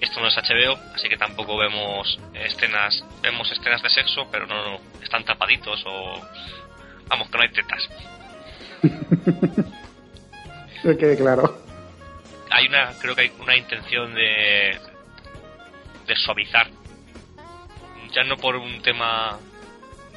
[0.00, 4.78] esto no es HBO, así que tampoco vemos escenas, vemos escenas de sexo, pero no,
[5.02, 6.20] están tapaditos o
[7.08, 7.88] vamos que no hay tetas.
[10.82, 11.65] Se quede claro
[12.56, 14.78] hay una creo que hay una intención de
[16.06, 16.68] de suavizar.
[18.14, 19.38] Ya no por un tema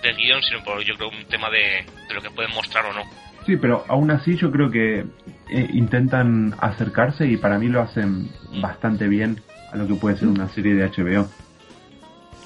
[0.02, 2.94] de guion sino por yo creo un tema de, de lo que pueden mostrar o
[2.94, 3.04] no.
[3.46, 5.06] Sí pero aún así yo creo que
[5.50, 8.30] eh, intentan acercarse y para mí lo hacen
[8.62, 9.42] bastante bien
[9.74, 11.30] a lo que puede ser una serie de HBO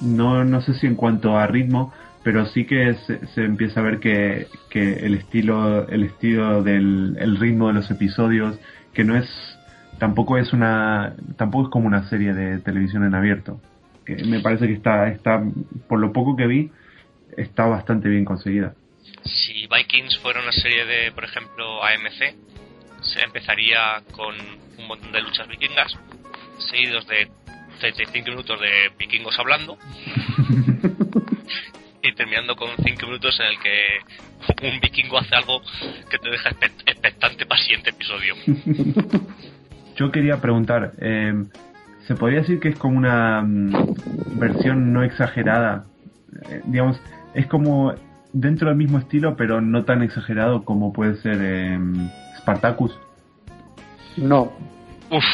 [0.00, 1.92] no no sé si en cuanto a ritmo
[2.22, 7.16] pero sí que se, se empieza a ver que, que el estilo el estilo del
[7.18, 8.58] el ritmo de los episodios
[8.92, 9.53] que no es
[9.98, 13.60] tampoco es una tampoco es como una serie de televisión en abierto
[14.06, 15.42] me parece que está está
[15.88, 16.70] por lo poco que vi
[17.36, 18.74] está bastante bien conseguida.
[19.24, 22.34] Si Vikings fuera una serie de por ejemplo AMC
[23.02, 24.34] se empezaría con
[24.78, 25.96] un montón de luchas vikingas
[26.70, 27.28] seguidos de
[27.80, 29.78] 35 minutos de vikingos hablando
[32.02, 35.60] y terminando con 5 minutos en el que un vikingo hace algo
[36.10, 38.34] que te deja expectante para el siguiente episodio
[39.96, 41.44] yo quería preguntar, eh,
[42.06, 45.84] ¿se podría decir que es como una mm, versión no exagerada?
[46.48, 47.00] Eh, digamos,
[47.34, 47.94] es como
[48.32, 51.78] dentro del mismo estilo, pero no tan exagerado como puede ser eh,
[52.38, 52.98] Spartacus.
[54.16, 54.52] No,
[55.10, 55.24] Uf,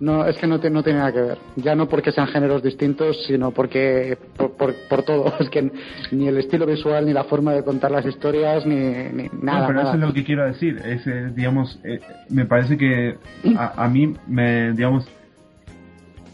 [0.00, 1.38] no, es que no, te- no tiene nada que ver.
[1.56, 5.34] Ya no porque sean géneros distintos, sino porque por, por, por todo.
[5.40, 5.70] Es que
[6.12, 9.60] ni el estilo visual, ni la forma de contar las historias, ni, ni nada.
[9.60, 9.82] no, pero nada.
[9.90, 10.80] eso es lo que quiero decir.
[10.84, 13.16] Es, eh, digamos, eh, me parece que
[13.56, 15.08] a, a mí, me, digamos,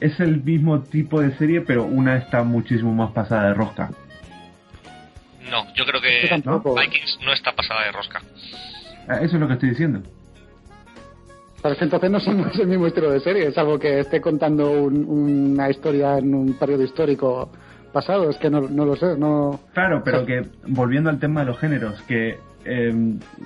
[0.00, 3.90] es el mismo tipo de serie, pero una está muchísimo más pasada de rosca.
[5.50, 6.28] no, yo creo que.
[6.80, 8.20] Vikings no está pasada de rosca.
[9.08, 10.02] Ah, Eso es lo que estoy diciendo.
[11.64, 15.70] Pero entonces no es el mismo estilo de serie, salvo que esté contando un- una
[15.70, 17.48] historia en un periodo histórico
[17.90, 18.28] pasado.
[18.28, 19.58] Es que no, no lo sé, no.
[19.72, 22.36] Claro, pero que volviendo al tema de los géneros, que
[22.66, 22.92] eh,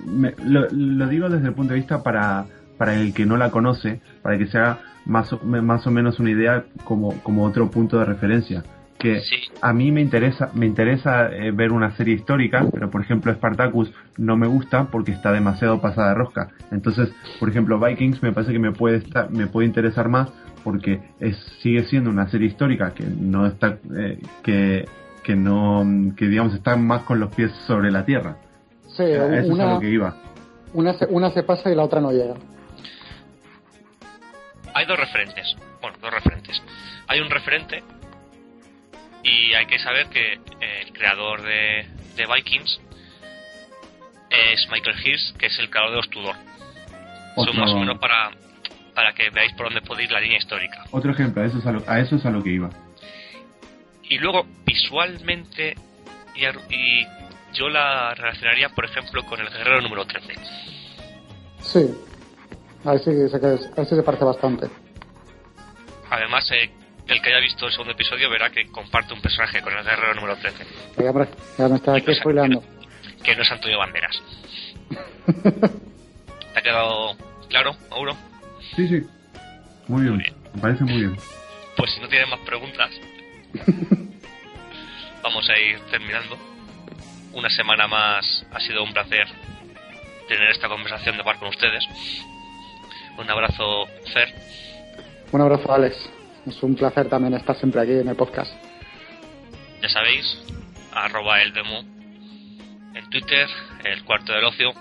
[0.05, 2.45] me- lo, lo digo desde el punto de vista para,
[2.77, 6.19] para el que no la conoce, para que se haga más o, más o menos
[6.19, 8.63] una idea como, como otro punto de referencia.
[8.99, 9.37] Que Sí.
[9.61, 13.91] a mí me interesa, me interesa eh, ver una serie histórica, pero por ejemplo Spartacus
[14.17, 16.49] no me gusta porque está demasiado pasada de rosca.
[16.69, 20.29] Entonces, por ejemplo, Vikings me parece que me puede estar, me puede interesar más
[20.65, 24.85] porque es, sigue siendo una serie histórica que no está, eh, que,
[25.23, 25.85] que no,
[26.17, 28.35] que digamos está más con los pies sobre la tierra.
[28.89, 30.13] Sí, eso es a lo que iba.
[30.73, 32.33] una, se, una se pasa y la otra no llega.
[34.73, 35.55] Hay dos referentes.
[35.81, 36.61] Bueno, dos referentes.
[37.07, 37.81] Hay un referente
[39.23, 42.79] y hay que saber que eh, el creador de, de Vikings
[44.29, 46.35] es Michael Hirsch, que es el creador de los Tudor.
[47.35, 48.31] Son más o menos para,
[48.93, 50.83] para que veáis por dónde puede ir la línea histórica.
[50.91, 52.69] Otro ejemplo, a eso es a lo, a eso es a lo que iba.
[54.03, 55.75] Y luego, visualmente,
[56.35, 57.05] y,
[57.53, 60.33] yo la relacionaría, por ejemplo, con el guerrero número 13.
[61.61, 61.89] Sí.
[62.85, 64.67] Ahí sí, sé que es- ahí sí se parece bastante.
[66.09, 66.69] Además, eh,
[67.09, 70.15] el que haya visto el segundo episodio verá que comparte un personaje con el guerrero
[70.15, 70.65] número 13,
[70.97, 72.63] Ya, hombre, ya me está aquí spoileando.
[73.23, 74.21] que no es Antonio Banderas.
[76.53, 77.15] ¿Te ha quedado
[77.49, 78.15] claro, Mauro?
[78.75, 79.01] Sí, sí.
[79.87, 80.13] Muy bien.
[80.15, 80.35] Muy bien.
[80.55, 81.15] Me parece muy bien.
[81.77, 82.89] Pues si no tienen más preguntas,
[85.23, 86.37] vamos a ir terminando.
[87.33, 89.27] Una semana más ha sido un placer
[90.27, 91.83] tener esta conversación de par con ustedes.
[93.17, 94.33] Un abrazo, Fer.
[95.31, 96.09] Un abrazo, Alex.
[96.45, 98.51] Es un placer también estar siempre aquí en el podcast.
[99.81, 100.25] Ya sabéis,
[100.93, 101.79] arroba el demo
[102.93, 103.47] en Twitter,
[103.83, 104.71] el cuarto del ocio.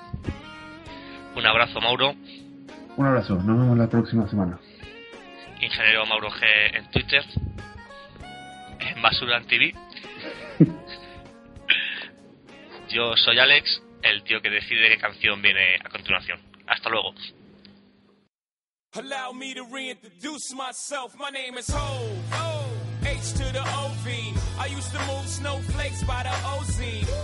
[1.34, 2.14] Un abrazo, Mauro.
[2.96, 3.34] Un abrazo.
[3.34, 4.58] Nos vemos la próxima semana.
[5.60, 6.42] Ingeniero Mauro G
[6.76, 7.24] en Twitter.
[8.80, 9.74] En Basura TV.
[12.88, 16.40] Yo soy Alex, el tío que decide qué canción viene a continuación.
[16.66, 17.14] Hasta luego.
[18.94, 21.14] Allow me to reintroduce myself.
[21.18, 22.08] My name is Ho.
[22.32, 22.64] Oh,
[23.04, 24.06] H to the OV.
[24.58, 26.80] I used to move snowflakes by the OZ.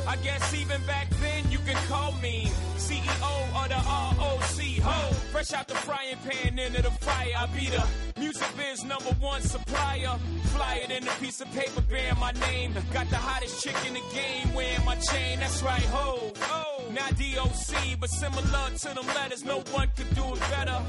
[0.06, 4.84] I guess even back then you can call me CEO of the ROC.
[4.84, 7.34] Ho, fresh out the frying pan into the fire.
[7.36, 7.84] I be the
[8.20, 10.16] music biz number one supplier.
[10.54, 12.72] Fly it in a piece of paper bearing my name.
[12.92, 15.40] Got the hottest chick in the game wearing my chain.
[15.40, 16.32] That's right, ho.
[16.94, 19.44] Not DOC, but similar to them letters.
[19.44, 20.80] No one could do it better.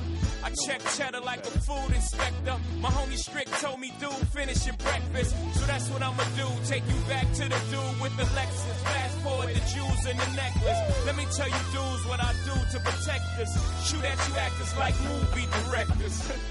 [0.44, 2.56] I check cheddar like a food inspector.
[2.80, 5.36] My homie Strick told me, dude, finish your breakfast.
[5.56, 6.48] So that's what I'ma do.
[6.68, 8.78] Take you back to the dude with the Lexus.
[8.86, 10.82] Fast forward the jewels and the necklace.
[11.08, 13.52] Let me tell you, dudes, what I do to protect us.
[13.90, 16.32] Shoot at you actors like movie directors.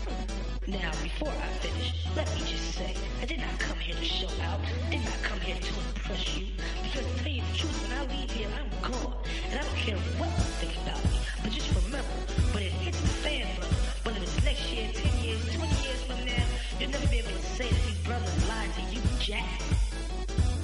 [0.66, 4.30] Now, before I finish, let me just say, I did not come here to show
[4.40, 4.60] out.
[4.90, 6.46] Did not come here to impress you.
[6.82, 9.12] Because to tell you the truth, when I leave here, I'm gone.
[9.50, 11.20] And I don't care what you think about me.
[11.42, 12.16] But just remember,
[12.56, 16.24] when it hits the fan, brother, whether it's next year, 10 years, 20 years from
[16.24, 16.44] now,
[16.80, 19.60] you'll never be able to say that these brothers lied to you, Jack.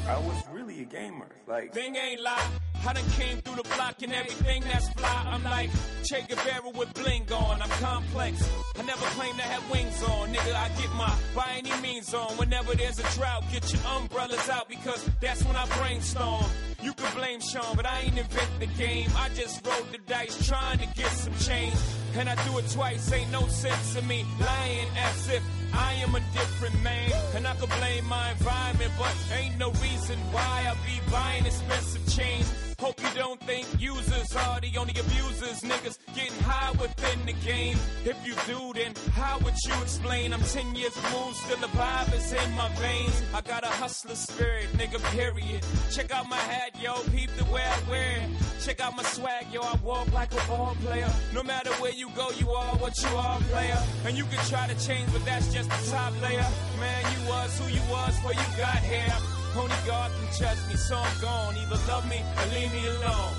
[0.08, 0.49] I was
[0.80, 1.26] really a gamer.
[1.46, 2.48] Like, Thing ain't lie.
[2.86, 5.26] I done came through the block and everything that's fly.
[5.26, 5.70] I'm like
[6.04, 7.60] Che Guevara with bling on.
[7.60, 8.48] I'm complex.
[8.78, 10.32] I never claim to have wings on.
[10.32, 12.36] Nigga, I get my by any means on.
[12.38, 16.44] Whenever there's a drought, get your umbrellas out because that's when I brainstorm.
[16.82, 19.10] You can blame Sean, but I ain't invent the game.
[19.16, 21.74] I just rolled the dice trying to get some change.
[22.16, 25.42] And I do it twice, ain't no sense in me lying as if
[25.74, 27.12] I am a different man.
[27.36, 32.06] And I could blame my environment, but ain't no reason why I be buying expensive
[32.14, 32.52] chains.
[32.80, 35.60] Hope you don't think users are the only abusers.
[35.60, 37.76] Niggas getting high within the game.
[38.06, 40.32] If you do, then how would you explain?
[40.32, 43.22] I'm 10 years removed, still the vibe is in my veins.
[43.34, 45.60] I got a hustler spirit, nigga, period.
[45.90, 48.30] Check out my hat, yo, peep the way I wear it.
[48.64, 51.10] Check out my swag, yo, I walk like a ball player.
[51.34, 53.78] No matter where you go, you are what you are, player.
[54.06, 56.48] And you can try to change, but that's just the top layer.
[56.80, 59.39] Man, you was who you was before you got here.
[59.56, 61.56] Only God can judge me, so I'm gone.
[61.56, 63.34] Either love me or leave me alone.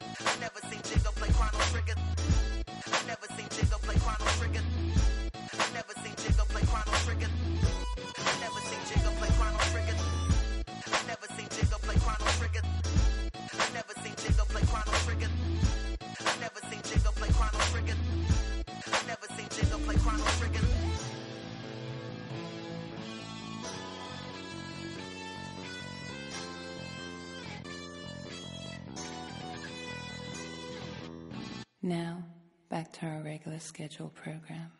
[0.00, 1.94] I Never seen Jigga play Chrono Trigger
[31.84, 32.22] Now,
[32.68, 34.70] back to our regular scheduled program.